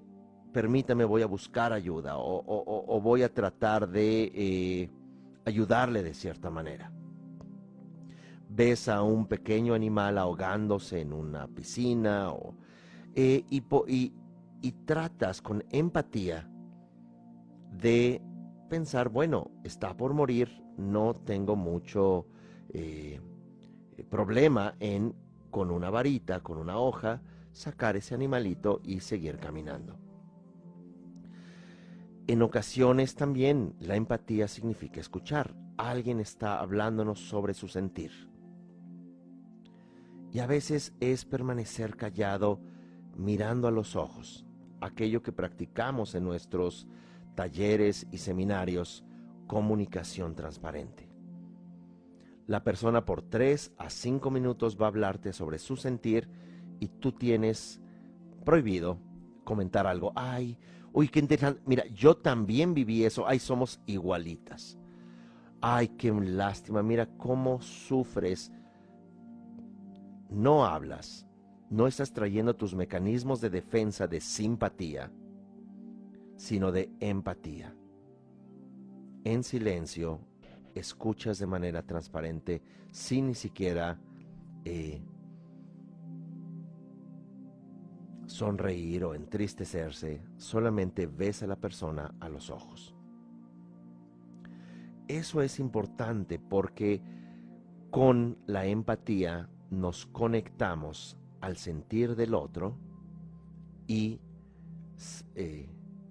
permítame, 0.54 1.04
voy 1.04 1.22
a 1.24 1.28
buscar 1.28 1.74
ayuda 1.74 2.14
o, 2.18 3.02
voy 3.02 3.24
a 3.24 3.34
tratar 3.34 3.88
de 3.88 4.32
eh, 4.36 4.90
ayudarle 5.46 6.04
de 6.04 6.14
cierta 6.14 6.50
manera 6.50 6.92
ves 8.54 8.90
a 8.90 9.02
un 9.02 9.28
pequeño 9.28 9.74
animal 9.74 10.18
ahogándose 10.18 11.00
en 11.00 11.14
una 11.14 11.48
piscina 11.48 12.34
eh, 13.16 13.46
y, 13.50 14.72
tratas 14.86 15.42
con 15.42 15.64
empatía 15.70 16.50
de 17.72 18.22
pensar, 18.70 19.10
bueno, 19.10 19.52
está 19.64 19.96
por 19.96 20.14
morir, 20.14 20.64
no 20.78 21.14
tengo 21.14 21.56
mucho 21.56 22.28
eh, 22.70 23.22
problema 24.10 24.76
en 24.80 25.16
con 25.50 25.72
una 25.72 25.90
varita, 25.90 26.42
con 26.42 26.58
una 26.58 26.78
hoja, 26.78 27.22
sacar 27.52 27.96
ese 27.96 28.16
animalito 28.16 28.82
y 28.84 29.00
seguir 29.00 29.38
caminando. 29.38 29.98
En 32.28 32.42
ocasiones 32.42 33.16
también 33.16 33.76
la 33.80 33.96
empatía 33.96 34.48
significa 34.48 35.00
escuchar. 35.00 35.54
Alguien 35.78 36.20
está 36.20 36.60
hablándonos 36.60 37.20
sobre 37.20 37.54
su 37.54 37.68
sentir 37.68 38.31
y 40.32 40.40
a 40.40 40.48
veces 40.48 40.94
es 41.00 41.26
permanecer 41.26 41.96
callado 41.96 42.60
mirando 43.18 43.68
a 43.68 43.72
los 43.72 43.96
ojos, 43.96 44.46
aquello 44.80 45.22
que 45.22 45.32
practicamos 45.32 46.16
en 46.16 46.24
nuestros 46.24 46.88
talleres 47.36 48.08
y 48.12 48.18
seminarios, 48.18 49.04
comunicación 49.48 50.36
transparente. 50.36 51.10
La 52.48 52.64
persona 52.64 53.06
por 53.06 53.22
tres 53.22 53.72
a 53.78 53.90
cinco 53.90 54.32
minutos 54.32 54.78
va 54.80 54.86
a 54.86 54.90
hablarte 54.90 55.34
sobre 55.34 55.60
su 55.60 55.76
sentir 55.76 56.28
y 56.80 56.88
tú 56.88 57.12
tienes 57.12 57.80
prohibido 58.44 58.98
comentar 59.44 59.88
algo. 59.88 60.12
Ay, 60.16 60.58
uy, 60.92 61.08
qué 61.08 61.20
interesante. 61.20 61.62
Mira, 61.66 61.86
yo 61.88 62.18
también 62.18 62.74
viví 62.74 63.06
eso. 63.06 63.28
Ay, 63.28 63.40
somos 63.40 63.80
igualitas. 63.86 64.78
Ay, 65.62 65.90
qué 65.90 66.12
lástima. 66.12 66.82
Mira 66.82 67.06
cómo 67.18 67.62
sufres. 67.62 68.52
No 70.32 70.66
hablas. 70.66 71.28
No 71.70 71.88
estás 71.88 72.14
trayendo 72.14 72.56
tus 72.56 72.74
mecanismos 72.74 73.42
de 73.42 73.50
defensa 73.50 74.08
de 74.08 74.22
simpatía, 74.22 75.12
sino 76.38 76.72
de 76.72 76.90
empatía. 77.00 77.76
En 79.26 79.44
silencio, 79.44 80.20
escuchas 80.74 81.38
de 81.38 81.48
manera 81.48 81.84
transparente, 81.84 82.62
sin 82.92 83.28
ni 83.28 83.36
siquiera 83.36 84.00
eh, 84.66 85.04
sonreír 88.26 89.04
o 89.04 89.14
entristecerse, 89.14 90.22
solamente 90.38 91.08
ves 91.08 91.44
a 91.44 91.48
la 91.48 91.58
persona 91.58 92.16
a 92.22 92.30
los 92.30 92.50
ojos. 92.50 92.96
Eso 95.10 95.42
es 95.42 95.60
importante 95.60 96.40
porque 96.40 97.02
con 97.92 98.38
la 98.48 98.66
empatía 98.66 99.50
nos 99.72 100.06
conectamos 100.06 101.18
al 101.40 101.58
sentir 101.58 102.16
del 102.16 102.36
otro 102.36 102.78
y 103.88 104.20
eh, 105.34 105.68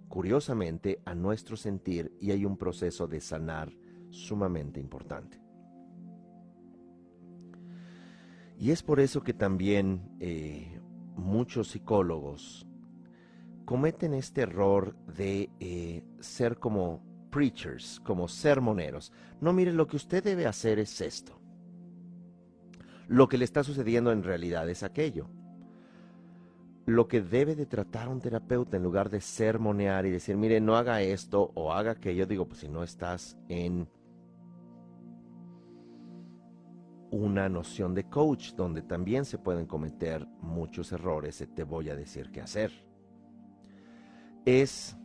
curiosamente 0.09 1.01
a 1.05 1.15
nuestro 1.15 1.57
sentir 1.57 2.13
y 2.21 2.33
hay 2.33 2.45
un 2.45 2.57
proceso 2.57 3.07
de 3.07 3.21
sanar 3.21 3.73
sumamente 4.09 4.81
importante. 4.81 5.41
Y 8.59 8.73
es 8.73 8.83
por 8.83 8.99
eso 8.99 9.23
que 9.23 9.33
también 9.33 10.17
eh, 10.21 10.81
muchos 11.17 11.69
psicólogos 11.69 12.67
cometen 13.65 14.15
este 14.15 14.43
error 14.43 14.97
de 15.07 15.49
eh, 15.61 16.03
ser 16.19 16.59
como 16.59 17.03
preachers, 17.31 18.01
como 18.01 18.27
sermoneros. 18.27 19.13
No, 19.41 19.53
mire, 19.53 19.73
lo 19.73 19.87
que 19.87 19.97
usted 19.97 20.25
debe 20.25 20.47
hacer 20.47 20.79
es 20.79 21.01
esto. 21.01 21.40
Lo 23.11 23.29
que 23.29 23.39
le 23.39 23.45
está 23.45 23.65
sucediendo 23.65 24.13
en 24.13 24.23
realidad 24.23 24.71
es 24.71 24.85
aquello. 24.85 25.29
Lo 26.87 27.09
que 27.09 27.21
debe 27.21 27.57
de 27.57 27.67
tratar 27.67 28.09
un 28.09 28.21
terapeuta 28.21 28.77
en 28.77 28.85
lugar 28.85 29.11
de 29.11 29.21
sermonear 29.21 30.07
y 30.07 30.13
decir, 30.13 30.37
mire, 30.37 30.61
no 30.61 30.77
haga 30.77 31.03
esto 31.03 31.51
o 31.57 31.73
haga 31.73 31.91
aquello, 31.91 32.25
digo, 32.25 32.47
pues 32.47 32.61
si 32.61 32.69
no 32.69 32.85
estás 32.85 33.37
en 33.49 33.89
una 37.11 37.49
noción 37.49 37.97
de 37.97 38.09
coach 38.09 38.53
donde 38.53 38.83
también 38.83 39.25
se 39.25 39.39
pueden 39.39 39.67
cometer 39.67 40.25
muchos 40.41 40.93
errores, 40.93 41.45
te 41.53 41.65
voy 41.65 41.91
a 41.91 41.97
decir 41.97 42.31
qué 42.31 42.43
hacer. 42.43 42.71
Es 44.45 44.97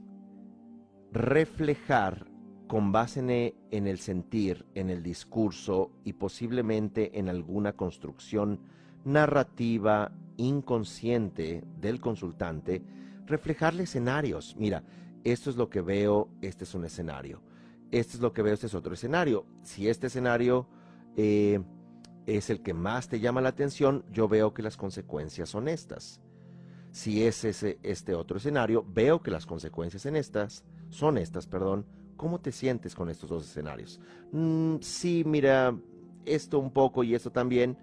reflejar 1.12 2.28
con 2.68 2.92
base 2.92 3.22
e, 3.22 3.56
en 3.72 3.88
el 3.88 4.00
sentir, 4.00 4.66
en 4.76 4.90
el 4.90 5.04
discurso 5.04 5.92
y 6.04 6.14
posiblemente 6.14 7.18
en 7.20 7.30
alguna 7.30 7.74
construcción 7.74 8.60
narrativa 9.04 10.12
inconsciente 10.38 11.64
del 11.80 12.02
consultante, 12.02 12.82
reflejarle 13.26 13.84
escenarios. 13.84 14.56
Mira, 14.58 14.84
esto 15.24 15.50
es 15.50 15.56
lo 15.56 15.70
que 15.70 15.82
veo, 15.82 16.30
este 16.42 16.64
es 16.64 16.74
un 16.74 16.86
escenario. 16.86 17.42
Esto 17.92 18.18
es 18.18 18.22
lo 18.22 18.34
que 18.34 18.42
veo, 18.42 18.54
este 18.54 18.68
es 18.68 18.74
otro 18.74 18.94
escenario. 18.94 19.46
Si 19.64 19.88
este 19.88 20.08
escenario 20.08 20.68
eh, 21.16 21.62
es 22.26 22.50
el 22.50 22.62
que 22.62 22.74
más 22.74 23.08
te 23.08 23.20
llama 23.20 23.42
la 23.42 23.50
atención, 23.50 24.06
yo 24.12 24.28
veo 24.28 24.54
que 24.54 24.64
las 24.64 24.78
consecuencias 24.78 25.50
son 25.50 25.68
estas. 25.68 26.20
Si 26.92 27.24
es 27.24 27.44
ese, 27.44 27.80
este 27.84 28.16
otro 28.16 28.38
escenario, 28.38 28.86
veo 28.88 29.22
que 29.22 29.32
las 29.32 29.46
consecuencias 29.46 30.06
en 30.06 30.16
estas 30.16 30.64
son 30.90 31.18
estas, 31.18 31.48
perdón. 31.48 31.86
¿Cómo 32.18 32.40
te 32.40 32.52
sientes 32.52 32.96
con 32.96 33.10
estos 33.10 33.30
dos 33.30 33.46
escenarios? 33.46 34.00
Mm, 34.32 34.78
sí, 34.82 35.24
mira, 35.26 35.76
esto 36.26 36.60
un 36.60 36.72
poco 36.72 37.04
y 37.04 37.16
esto 37.16 37.32
también, 37.32 37.78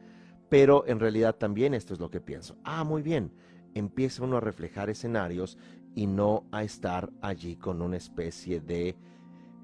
pero 0.49 0.87
en 0.87 1.01
realidad 1.01 1.37
también 1.37 1.75
esto 1.75 1.95
es 1.95 2.01
lo 2.01 2.11
que 2.11 2.21
pienso. 2.21 2.57
Ah, 2.65 2.85
muy 2.85 3.03
bien. 3.03 3.33
Empieza 3.75 4.25
uno 4.25 4.37
a 4.37 4.41
reflejar 4.41 4.91
escenarios 4.91 5.57
y 5.95 6.07
no 6.07 6.45
a 6.51 6.63
estar 6.63 7.11
allí 7.21 7.57
con 7.57 7.83
una 7.83 7.97
especie 7.97 8.61
de 8.61 8.97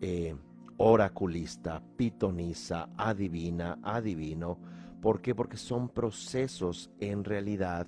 eh, 0.00 0.34
oraculista, 0.78 1.82
pitoniza, 1.96 2.88
adivina, 2.96 3.78
adivino. 3.82 4.58
¿Por 5.02 5.20
qué? 5.20 5.34
Porque 5.34 5.56
son 5.56 5.88
procesos 5.88 6.90
en 7.00 7.24
realidad 7.24 7.86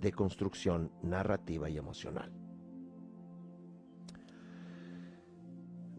de 0.00 0.12
construcción 0.12 0.90
narrativa 1.02 1.68
y 1.68 1.76
emocional. 1.76 2.39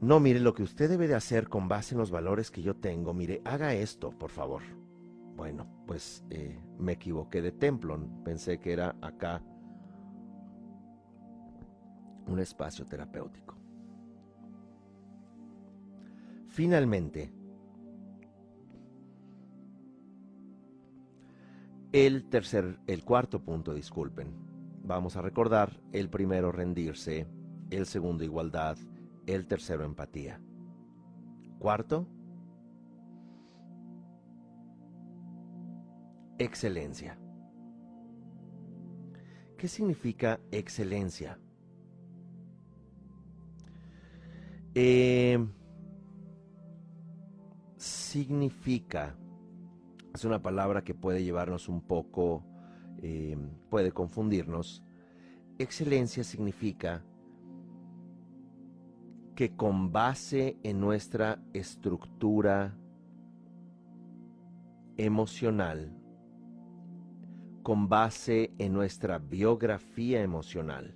No, 0.01 0.19
mire, 0.19 0.39
lo 0.39 0.55
que 0.55 0.63
usted 0.63 0.89
debe 0.89 1.07
de 1.07 1.13
hacer 1.13 1.47
con 1.47 1.67
base 1.67 1.93
en 1.93 1.99
los 1.99 2.09
valores 2.09 2.49
que 2.49 2.63
yo 2.63 2.75
tengo, 2.75 3.13
mire, 3.13 3.39
haga 3.45 3.75
esto, 3.75 4.09
por 4.09 4.31
favor. 4.31 4.63
Bueno, 5.35 5.67
pues 5.85 6.23
eh, 6.31 6.59
me 6.79 6.93
equivoqué 6.93 7.39
de 7.43 7.51
templo, 7.51 7.99
pensé 8.25 8.59
que 8.59 8.73
era 8.73 8.95
acá 8.99 9.43
un 12.25 12.39
espacio 12.39 12.83
terapéutico. 12.85 13.55
Finalmente, 16.47 17.31
el 21.91 22.27
tercer, 22.27 22.79
el 22.87 23.03
cuarto 23.03 23.39
punto, 23.43 23.71
disculpen. 23.75 24.33
Vamos 24.83 25.15
a 25.15 25.21
recordar 25.21 25.79
el 25.91 26.09
primero 26.09 26.51
rendirse, 26.51 27.27
el 27.69 27.85
segundo 27.85 28.23
igualdad, 28.23 28.77
el 29.25 29.47
tercero 29.47 29.83
empatía. 29.83 30.41
Cuarto, 31.59 32.07
excelencia. 36.37 37.17
¿Qué 39.57 39.67
significa 39.67 40.39
excelencia? 40.51 41.37
Eh, 44.73 45.37
significa, 47.77 49.15
es 50.15 50.25
una 50.25 50.41
palabra 50.41 50.83
que 50.83 50.95
puede 50.95 51.23
llevarnos 51.23 51.69
un 51.69 51.81
poco, 51.81 52.43
eh, 53.03 53.37
puede 53.69 53.91
confundirnos. 53.91 54.83
Excelencia 55.59 56.23
significa 56.23 57.03
que 59.41 59.55
con 59.55 59.91
base 59.91 60.59
en 60.61 60.79
nuestra 60.79 61.39
estructura 61.51 62.77
emocional, 64.97 65.97
con 67.63 67.89
base 67.89 68.53
en 68.59 68.71
nuestra 68.71 69.17
biografía 69.17 70.21
emocional, 70.21 70.95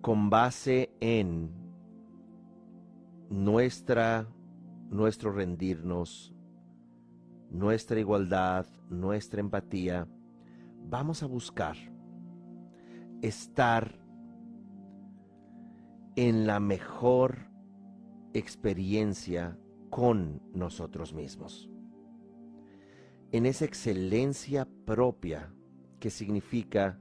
con 0.00 0.30
base 0.30 0.94
en 1.00 1.50
nuestra 3.30 4.28
nuestro 4.88 5.32
rendirnos, 5.32 6.32
nuestra 7.50 7.98
igualdad, 7.98 8.64
nuestra 8.90 9.40
empatía, 9.40 10.06
vamos 10.88 11.24
a 11.24 11.26
buscar 11.26 11.76
estar 13.22 14.01
en 16.16 16.46
la 16.46 16.60
mejor 16.60 17.48
experiencia 18.34 19.58
con 19.90 20.42
nosotros 20.54 21.14
mismos. 21.14 21.70
En 23.30 23.46
esa 23.46 23.64
excelencia 23.64 24.68
propia 24.84 25.54
que 26.00 26.10
significa 26.10 26.98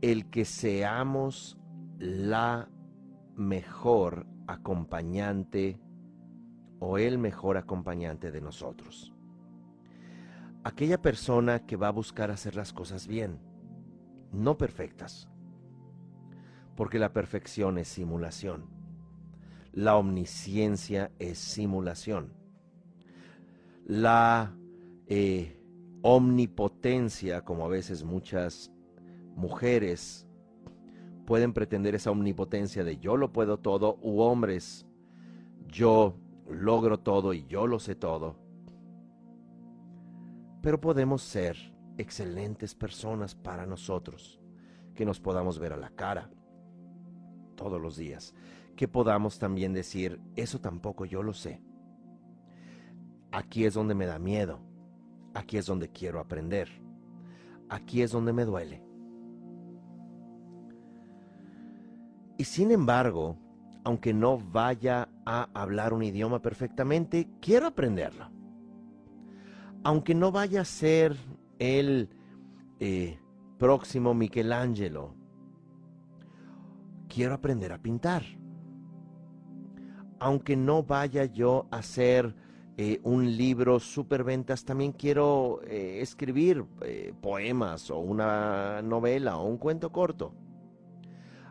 el 0.00 0.30
que 0.30 0.44
seamos 0.44 1.58
la 1.98 2.70
mejor 3.34 4.26
acompañante 4.46 5.80
o 6.80 6.98
el 6.98 7.18
mejor 7.18 7.56
acompañante 7.56 8.30
de 8.30 8.40
nosotros. 8.40 9.12
Aquella 10.64 11.00
persona 11.02 11.66
que 11.66 11.76
va 11.76 11.88
a 11.88 11.92
buscar 11.92 12.30
hacer 12.30 12.56
las 12.56 12.72
cosas 12.72 13.06
bien, 13.06 13.40
no 14.32 14.56
perfectas, 14.56 15.28
porque 16.78 17.00
la 17.00 17.12
perfección 17.12 17.76
es 17.76 17.88
simulación. 17.88 18.66
La 19.72 19.96
omnisciencia 19.96 21.10
es 21.18 21.36
simulación. 21.36 22.34
La 23.84 24.56
eh, 25.08 25.60
omnipotencia, 26.02 27.44
como 27.44 27.64
a 27.64 27.68
veces 27.68 28.04
muchas 28.04 28.70
mujeres 29.34 30.28
pueden 31.26 31.52
pretender 31.52 31.96
esa 31.96 32.12
omnipotencia 32.12 32.84
de 32.84 32.98
yo 32.98 33.16
lo 33.16 33.32
puedo 33.32 33.58
todo, 33.58 33.98
u 34.00 34.20
hombres, 34.20 34.86
yo 35.66 36.14
logro 36.48 37.00
todo 37.00 37.34
y 37.34 37.44
yo 37.48 37.66
lo 37.66 37.80
sé 37.80 37.96
todo. 37.96 38.36
Pero 40.62 40.80
podemos 40.80 41.22
ser 41.22 41.56
excelentes 41.96 42.76
personas 42.76 43.34
para 43.34 43.66
nosotros, 43.66 44.40
que 44.94 45.04
nos 45.04 45.18
podamos 45.18 45.58
ver 45.58 45.72
a 45.72 45.76
la 45.76 45.90
cara 45.90 46.30
todos 47.58 47.80
los 47.80 47.96
días, 47.96 48.34
que 48.76 48.88
podamos 48.88 49.38
también 49.38 49.74
decir, 49.74 50.20
eso 50.36 50.60
tampoco 50.60 51.04
yo 51.04 51.22
lo 51.22 51.34
sé. 51.34 51.60
Aquí 53.32 53.66
es 53.66 53.74
donde 53.74 53.94
me 53.94 54.06
da 54.06 54.18
miedo, 54.18 54.60
aquí 55.34 55.58
es 55.58 55.66
donde 55.66 55.90
quiero 55.90 56.20
aprender, 56.20 56.68
aquí 57.68 58.00
es 58.00 58.12
donde 58.12 58.32
me 58.32 58.44
duele. 58.44 58.82
Y 62.38 62.44
sin 62.44 62.70
embargo, 62.70 63.36
aunque 63.84 64.14
no 64.14 64.38
vaya 64.38 65.08
a 65.26 65.48
hablar 65.52 65.92
un 65.92 66.04
idioma 66.04 66.40
perfectamente, 66.40 67.28
quiero 67.40 67.66
aprenderlo. 67.66 68.30
Aunque 69.82 70.14
no 70.14 70.30
vaya 70.30 70.60
a 70.60 70.64
ser 70.64 71.16
el 71.58 72.08
eh, 72.78 73.18
próximo 73.58 74.14
Michelangelo, 74.14 75.17
quiero 77.08 77.34
aprender 77.34 77.72
a 77.72 77.78
pintar. 77.78 78.22
Aunque 80.20 80.56
no 80.56 80.82
vaya 80.82 81.24
yo 81.24 81.66
a 81.70 81.78
hacer 81.78 82.34
eh, 82.76 83.00
un 83.02 83.36
libro 83.36 83.80
superventas, 83.80 84.64
también 84.64 84.92
quiero 84.92 85.60
eh, 85.64 86.00
escribir 86.00 86.64
poemas 87.20 87.90
o 87.90 87.98
una 87.98 88.82
novela 88.82 89.38
o 89.38 89.46
un 89.46 89.58
cuento 89.58 89.90
corto 89.90 90.34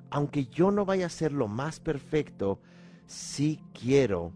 aunque 0.10 0.46
yo 0.48 0.72
no 0.72 0.86
vaya 0.86 1.08
a 1.08 1.10
ser 1.10 1.34
lo 1.34 1.48
más 1.48 1.80
perfecto, 1.80 2.62
sí 3.06 3.62
quiero 3.74 4.34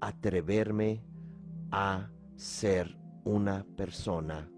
atreverme 0.00 1.02
a 1.70 2.10
ser 2.36 2.96
una 3.24 3.64
persona 3.76 4.50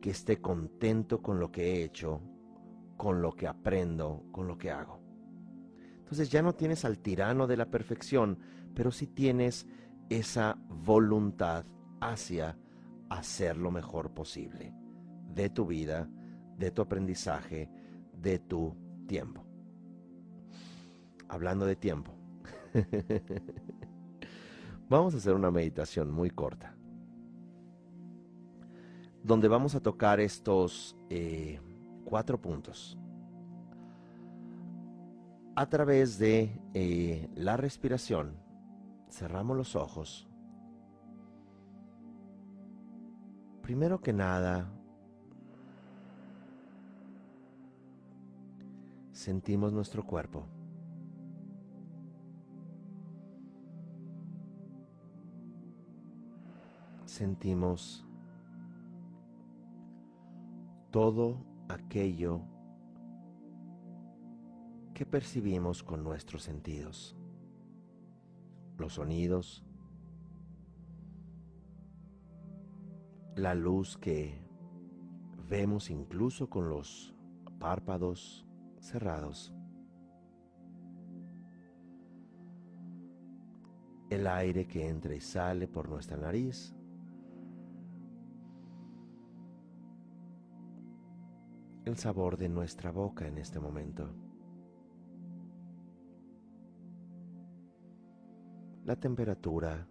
que 0.00 0.10
esté 0.10 0.40
contento 0.40 1.22
con 1.22 1.40
lo 1.40 1.50
que 1.50 1.74
he 1.74 1.84
hecho, 1.84 2.20
con 2.96 3.22
lo 3.22 3.32
que 3.32 3.46
aprendo, 3.46 4.24
con 4.32 4.46
lo 4.46 4.58
que 4.58 4.70
hago. 4.70 5.00
Entonces 5.98 6.30
ya 6.30 6.42
no 6.42 6.54
tienes 6.54 6.84
al 6.84 6.98
tirano 6.98 7.46
de 7.46 7.56
la 7.56 7.70
perfección, 7.70 8.38
pero 8.74 8.90
sí 8.90 9.06
tienes 9.06 9.66
esa 10.08 10.56
voluntad 10.68 11.64
hacia 12.00 12.56
hacer 13.08 13.56
lo 13.56 13.70
mejor 13.70 14.12
posible 14.12 14.72
de 15.34 15.50
tu 15.50 15.66
vida, 15.66 16.08
de 16.56 16.70
tu 16.70 16.82
aprendizaje, 16.82 17.68
de 18.12 18.38
tu 18.38 18.74
tiempo 19.06 19.46
hablando 21.28 21.66
de 21.66 21.76
tiempo, 21.76 22.12
vamos 24.88 25.14
a 25.14 25.18
hacer 25.18 25.34
una 25.34 25.50
meditación 25.50 26.10
muy 26.10 26.30
corta, 26.30 26.74
donde 29.22 29.48
vamos 29.48 29.74
a 29.74 29.80
tocar 29.80 30.20
estos 30.20 30.96
eh, 31.10 31.60
cuatro 32.06 32.40
puntos 32.40 32.96
a 35.54 35.66
través 35.66 36.18
de 36.18 36.58
eh, 36.72 37.28
la 37.34 37.58
respiración. 37.58 38.36
Cerramos 39.10 39.56
los 39.56 39.76
ojos. 39.76 40.28
Primero 43.62 44.00
que 44.00 44.12
nada, 44.12 44.70
sentimos 49.12 49.72
nuestro 49.72 50.06
cuerpo. 50.06 50.46
sentimos 57.16 58.04
todo 60.90 61.38
aquello 61.68 62.42
que 64.94 65.04
percibimos 65.04 65.82
con 65.82 66.02
nuestros 66.02 66.42
sentidos, 66.42 67.16
los 68.78 68.94
sonidos, 68.94 69.64
la 73.34 73.54
luz 73.54 73.98
que 73.98 74.40
vemos 75.48 75.90
incluso 75.90 76.48
con 76.48 76.70
los 76.70 77.14
párpados 77.58 78.46
cerrados, 78.80 79.52
el 84.08 84.26
aire 84.26 84.66
que 84.66 84.88
entra 84.88 85.14
y 85.14 85.20
sale 85.20 85.68
por 85.68 85.88
nuestra 85.88 86.16
nariz, 86.16 86.74
el 91.86 91.96
sabor 91.96 92.36
de 92.36 92.48
nuestra 92.48 92.90
boca 92.90 93.28
en 93.28 93.38
este 93.38 93.60
momento. 93.60 94.08
La 98.84 98.96
temperatura 98.96 99.86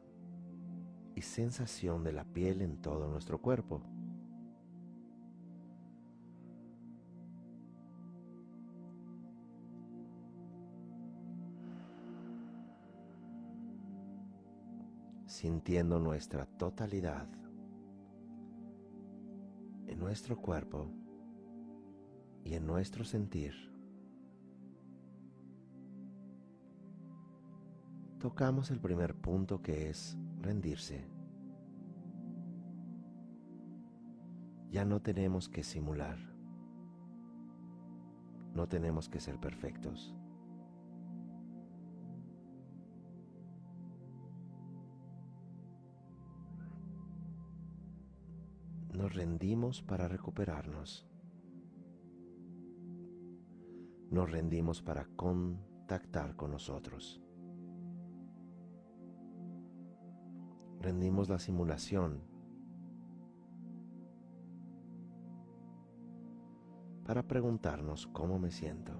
y 1.15 1.21
sensación 1.21 2.03
de 2.03 2.11
la 2.11 2.25
piel 2.25 2.61
en 2.61 2.81
todo 2.81 3.07
nuestro 3.07 3.41
cuerpo. 3.41 3.81
sintiendo 15.27 15.99
nuestra 15.99 16.45
totalidad 16.45 17.27
en 19.85 19.99
nuestro 19.99 20.37
cuerpo 20.37 20.89
y 22.45 22.53
en 22.53 22.65
nuestro 22.65 23.03
sentir. 23.03 23.53
Tocamos 28.19 28.71
el 28.71 28.79
primer 28.79 29.15
punto 29.15 29.61
que 29.61 29.89
es 29.89 30.17
rendirse. 30.41 31.05
Ya 34.69 34.85
no 34.85 35.01
tenemos 35.01 35.49
que 35.49 35.63
simular. 35.63 36.17
No 38.53 38.67
tenemos 38.67 39.09
que 39.09 39.19
ser 39.19 39.39
perfectos. 39.39 40.15
Nos 48.93 49.13
rendimos 49.13 49.81
para 49.81 50.07
recuperarnos. 50.07 51.14
Nos 54.15 54.31
rendimos 54.31 54.81
para 54.81 55.03
contactar 55.17 56.37
con 56.37 56.49
nosotros. 56.51 57.21
Rendimos 60.79 61.27
la 61.27 61.37
simulación 61.37 62.21
para 67.03 67.27
preguntarnos 67.27 68.07
cómo 68.07 68.39
me 68.39 68.51
siento. 68.51 68.93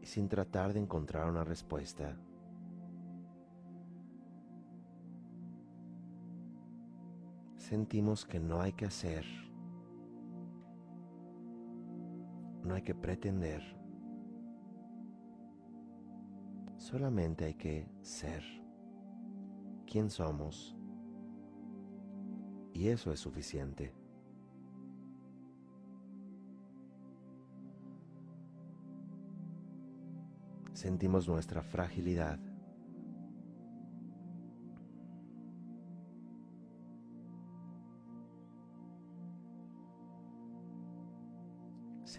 Y 0.00 0.06
sin 0.06 0.28
tratar 0.28 0.72
de 0.72 0.78
encontrar 0.78 1.28
una 1.28 1.42
respuesta, 1.42 2.16
sentimos 7.72 8.26
que 8.26 8.38
no 8.38 8.60
hay 8.60 8.74
que 8.74 8.84
hacer, 8.84 9.24
no 12.62 12.74
hay 12.74 12.82
que 12.82 12.94
pretender, 12.94 13.62
solamente 16.76 17.46
hay 17.46 17.54
que 17.54 17.88
ser 18.02 18.42
quien 19.86 20.10
somos 20.10 20.76
y 22.74 22.88
eso 22.88 23.10
es 23.10 23.20
suficiente. 23.20 23.94
Sentimos 30.74 31.26
nuestra 31.26 31.62
fragilidad 31.62 32.38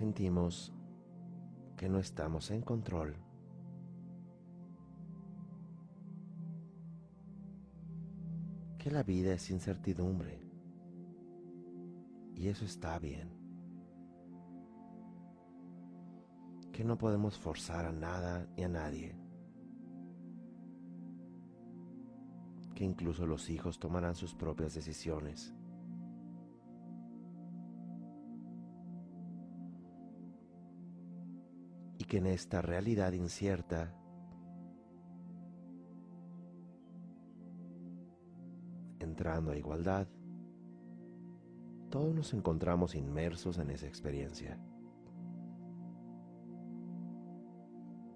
sentimos 0.04 0.74
que 1.78 1.88
no 1.88 1.98
estamos 1.98 2.52
en 2.52 2.62
control. 2.62 3.16
Que 8.78 8.92
la 8.92 9.04
vida 9.04 9.34
es 9.34 9.50
incertidumbre. 9.50 10.42
Y 12.36 12.50
eso 12.50 12.66
está 12.66 13.00
bien. 13.00 13.42
que 16.74 16.84
no 16.84 16.98
podemos 16.98 17.38
forzar 17.38 17.86
a 17.86 17.92
nada 17.92 18.48
ni 18.58 18.64
a 18.64 18.68
nadie, 18.68 19.16
que 22.74 22.84
incluso 22.84 23.28
los 23.28 23.48
hijos 23.52 23.78
tomarán 23.78 24.16
sus 24.16 24.34
propias 24.34 24.74
decisiones. 24.74 25.54
Que 32.14 32.20
en 32.20 32.28
esta 32.28 32.62
realidad 32.62 33.12
incierta 33.14 33.92
entrando 39.00 39.50
a 39.50 39.58
igualdad, 39.58 40.08
todos 41.90 42.14
nos 42.14 42.32
encontramos 42.36 42.94
inmersos 42.94 43.58
en 43.58 43.72
esa 43.72 43.88
experiencia. 43.88 44.60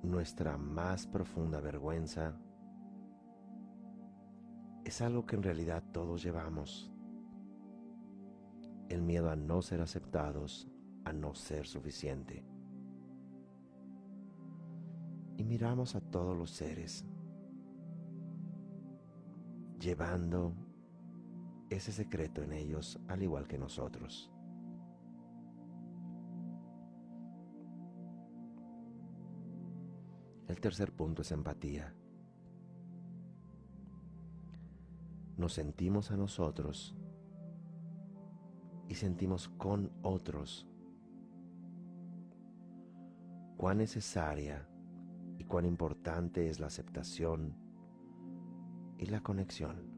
Nuestra 0.03 0.59
más 0.59 1.07
profunda 1.07 1.59
vergüenza 1.59 2.39
es 4.85 5.01
algo 5.01 5.25
que 5.25 5.37
en 5.37 5.41
realidad 5.41 5.83
todos 5.91 6.21
llevamos. 6.21 6.93
El 8.89 9.01
miedo 9.01 9.31
a 9.31 9.35
no 9.35 9.63
ser 9.63 9.81
aceptados, 9.81 10.69
a 11.03 11.13
no 11.13 11.33
ser 11.33 11.65
suficiente. 11.65 12.45
Y 15.38 15.43
miramos 15.43 15.95
a 15.95 16.01
todos 16.01 16.35
los 16.35 16.51
seres 16.51 17.05
llevando 19.79 20.53
ese 21.69 21.91
secreto 21.91 22.41
en 22.41 22.53
ellos 22.53 22.99
al 23.07 23.21
igual 23.23 23.47
que 23.47 23.57
nosotros. 23.57 24.31
El 30.47 30.59
tercer 30.61 30.91
punto 30.91 31.21
es 31.21 31.31
empatía. 31.31 31.93
Nos 35.38 35.53
sentimos 35.53 36.09
a 36.09 36.17
nosotros 36.17 36.95
y 38.88 38.95
sentimos 38.95 39.49
con 39.49 39.91
otros 40.01 40.67
cuán 43.57 43.79
necesaria 43.79 44.67
cuán 45.47 45.65
importante 45.65 46.49
es 46.49 46.59
la 46.59 46.67
aceptación 46.67 47.55
y 48.97 49.05
la 49.07 49.21
conexión. 49.21 49.97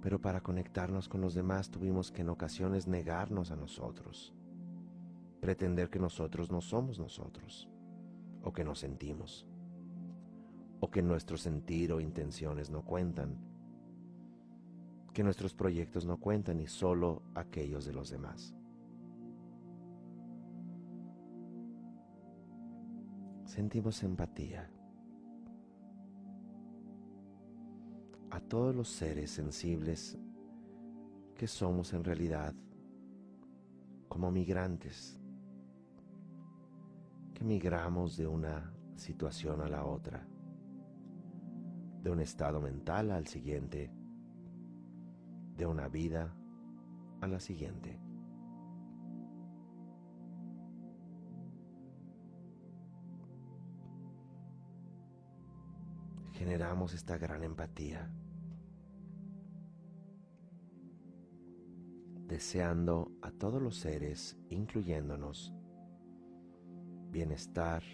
Pero 0.00 0.20
para 0.20 0.42
conectarnos 0.42 1.08
con 1.08 1.20
los 1.20 1.34
demás 1.34 1.70
tuvimos 1.70 2.10
que 2.10 2.22
en 2.22 2.30
ocasiones 2.30 2.88
negarnos 2.88 3.52
a 3.52 3.56
nosotros, 3.56 4.34
pretender 5.40 5.90
que 5.90 6.00
nosotros 6.00 6.50
no 6.50 6.60
somos 6.60 6.98
nosotros, 6.98 7.68
o 8.42 8.52
que 8.52 8.64
no 8.64 8.74
sentimos, 8.74 9.46
o 10.80 10.90
que 10.90 11.02
nuestro 11.02 11.36
sentir 11.36 11.92
o 11.92 12.00
intenciones 12.00 12.70
no 12.70 12.84
cuentan, 12.84 13.38
que 15.12 15.22
nuestros 15.22 15.54
proyectos 15.54 16.04
no 16.04 16.18
cuentan 16.18 16.60
y 16.60 16.66
solo 16.66 17.22
aquellos 17.34 17.84
de 17.84 17.92
los 17.92 18.10
demás. 18.10 18.56
Sentimos 23.54 24.02
empatía 24.02 24.66
a 28.30 28.40
todos 28.40 28.74
los 28.74 28.88
seres 28.88 29.30
sensibles 29.30 30.18
que 31.36 31.46
somos 31.46 31.92
en 31.92 32.02
realidad 32.02 32.54
como 34.08 34.30
migrantes, 34.30 35.20
que 37.34 37.44
migramos 37.44 38.16
de 38.16 38.26
una 38.26 38.72
situación 38.96 39.60
a 39.60 39.68
la 39.68 39.84
otra, 39.84 40.26
de 42.02 42.10
un 42.10 42.20
estado 42.20 42.58
mental 42.58 43.10
al 43.10 43.26
siguiente, 43.26 43.92
de 45.58 45.66
una 45.66 45.88
vida 45.88 46.34
a 47.20 47.26
la 47.26 47.38
siguiente. 47.38 48.00
Generamos 56.42 56.92
esta 56.92 57.18
gran 57.18 57.44
empatía 57.44 58.10
deseando 62.26 63.12
a 63.22 63.30
todos 63.30 63.62
los 63.62 63.76
seres, 63.76 64.36
incluyéndonos, 64.48 65.54
bienestar, 67.12 67.84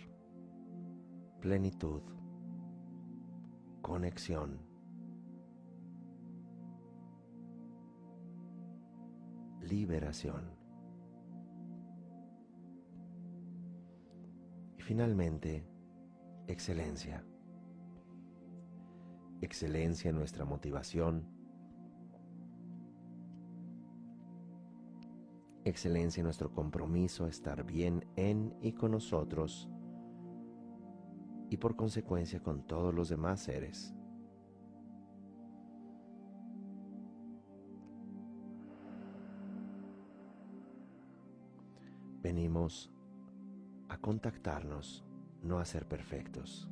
plenitud, 1.42 2.00
conexión, 3.82 4.62
liberación. 9.60 10.56
Y 14.78 14.80
finalmente, 14.80 15.68
excelencia. 16.46 17.22
Excelencia 19.40 20.10
en 20.10 20.16
nuestra 20.16 20.44
motivación, 20.44 21.26
excelencia 25.64 26.22
nuestro 26.22 26.52
compromiso 26.52 27.24
a 27.24 27.28
estar 27.28 27.64
bien 27.64 28.04
en 28.16 28.54
y 28.60 28.72
con 28.72 28.92
nosotros 28.92 29.68
y 31.50 31.56
por 31.56 31.76
consecuencia 31.76 32.42
con 32.42 32.66
todos 32.66 32.94
los 32.94 33.08
demás 33.08 33.40
seres. 33.40 33.94
Venimos 42.22 42.92
a 43.88 43.98
contactarnos, 43.98 45.04
no 45.42 45.58
a 45.58 45.64
ser 45.64 45.86
perfectos. 45.86 46.68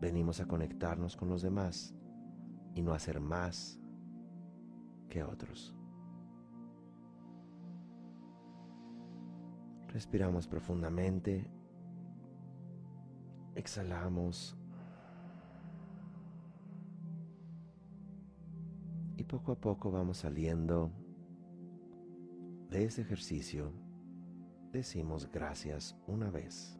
Venimos 0.00 0.40
a 0.40 0.46
conectarnos 0.46 1.16
con 1.16 1.28
los 1.28 1.42
demás 1.42 1.94
y 2.74 2.82
no 2.82 2.92
a 2.92 2.98
ser 2.98 3.20
más 3.20 3.80
que 5.08 5.22
otros. 5.22 5.74
Respiramos 9.88 10.46
profundamente. 10.46 11.50
Exhalamos. 13.54 14.54
Y 19.16 19.24
poco 19.24 19.52
a 19.52 19.58
poco 19.58 19.90
vamos 19.90 20.18
saliendo 20.18 20.92
de 22.68 22.84
ese 22.84 23.00
ejercicio. 23.00 23.72
Decimos 24.72 25.30
gracias 25.32 25.96
una 26.06 26.30
vez. 26.30 26.78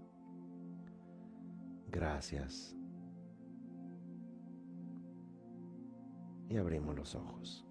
Gracias. 1.88 2.75
Y 6.48 6.56
abrimos 6.56 6.96
los 6.96 7.14
ojos. 7.14 7.66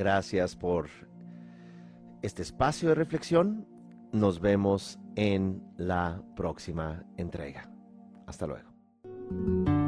Gracias 0.00 0.56
por 0.56 0.88
este 2.22 2.40
espacio 2.40 2.88
de 2.88 2.94
reflexión. 2.94 3.66
Nos 4.12 4.40
vemos 4.40 4.98
en 5.14 5.62
la 5.76 6.22
próxima 6.36 7.04
entrega. 7.16 7.79
Hasta 8.30 8.46
luego. 8.46 9.79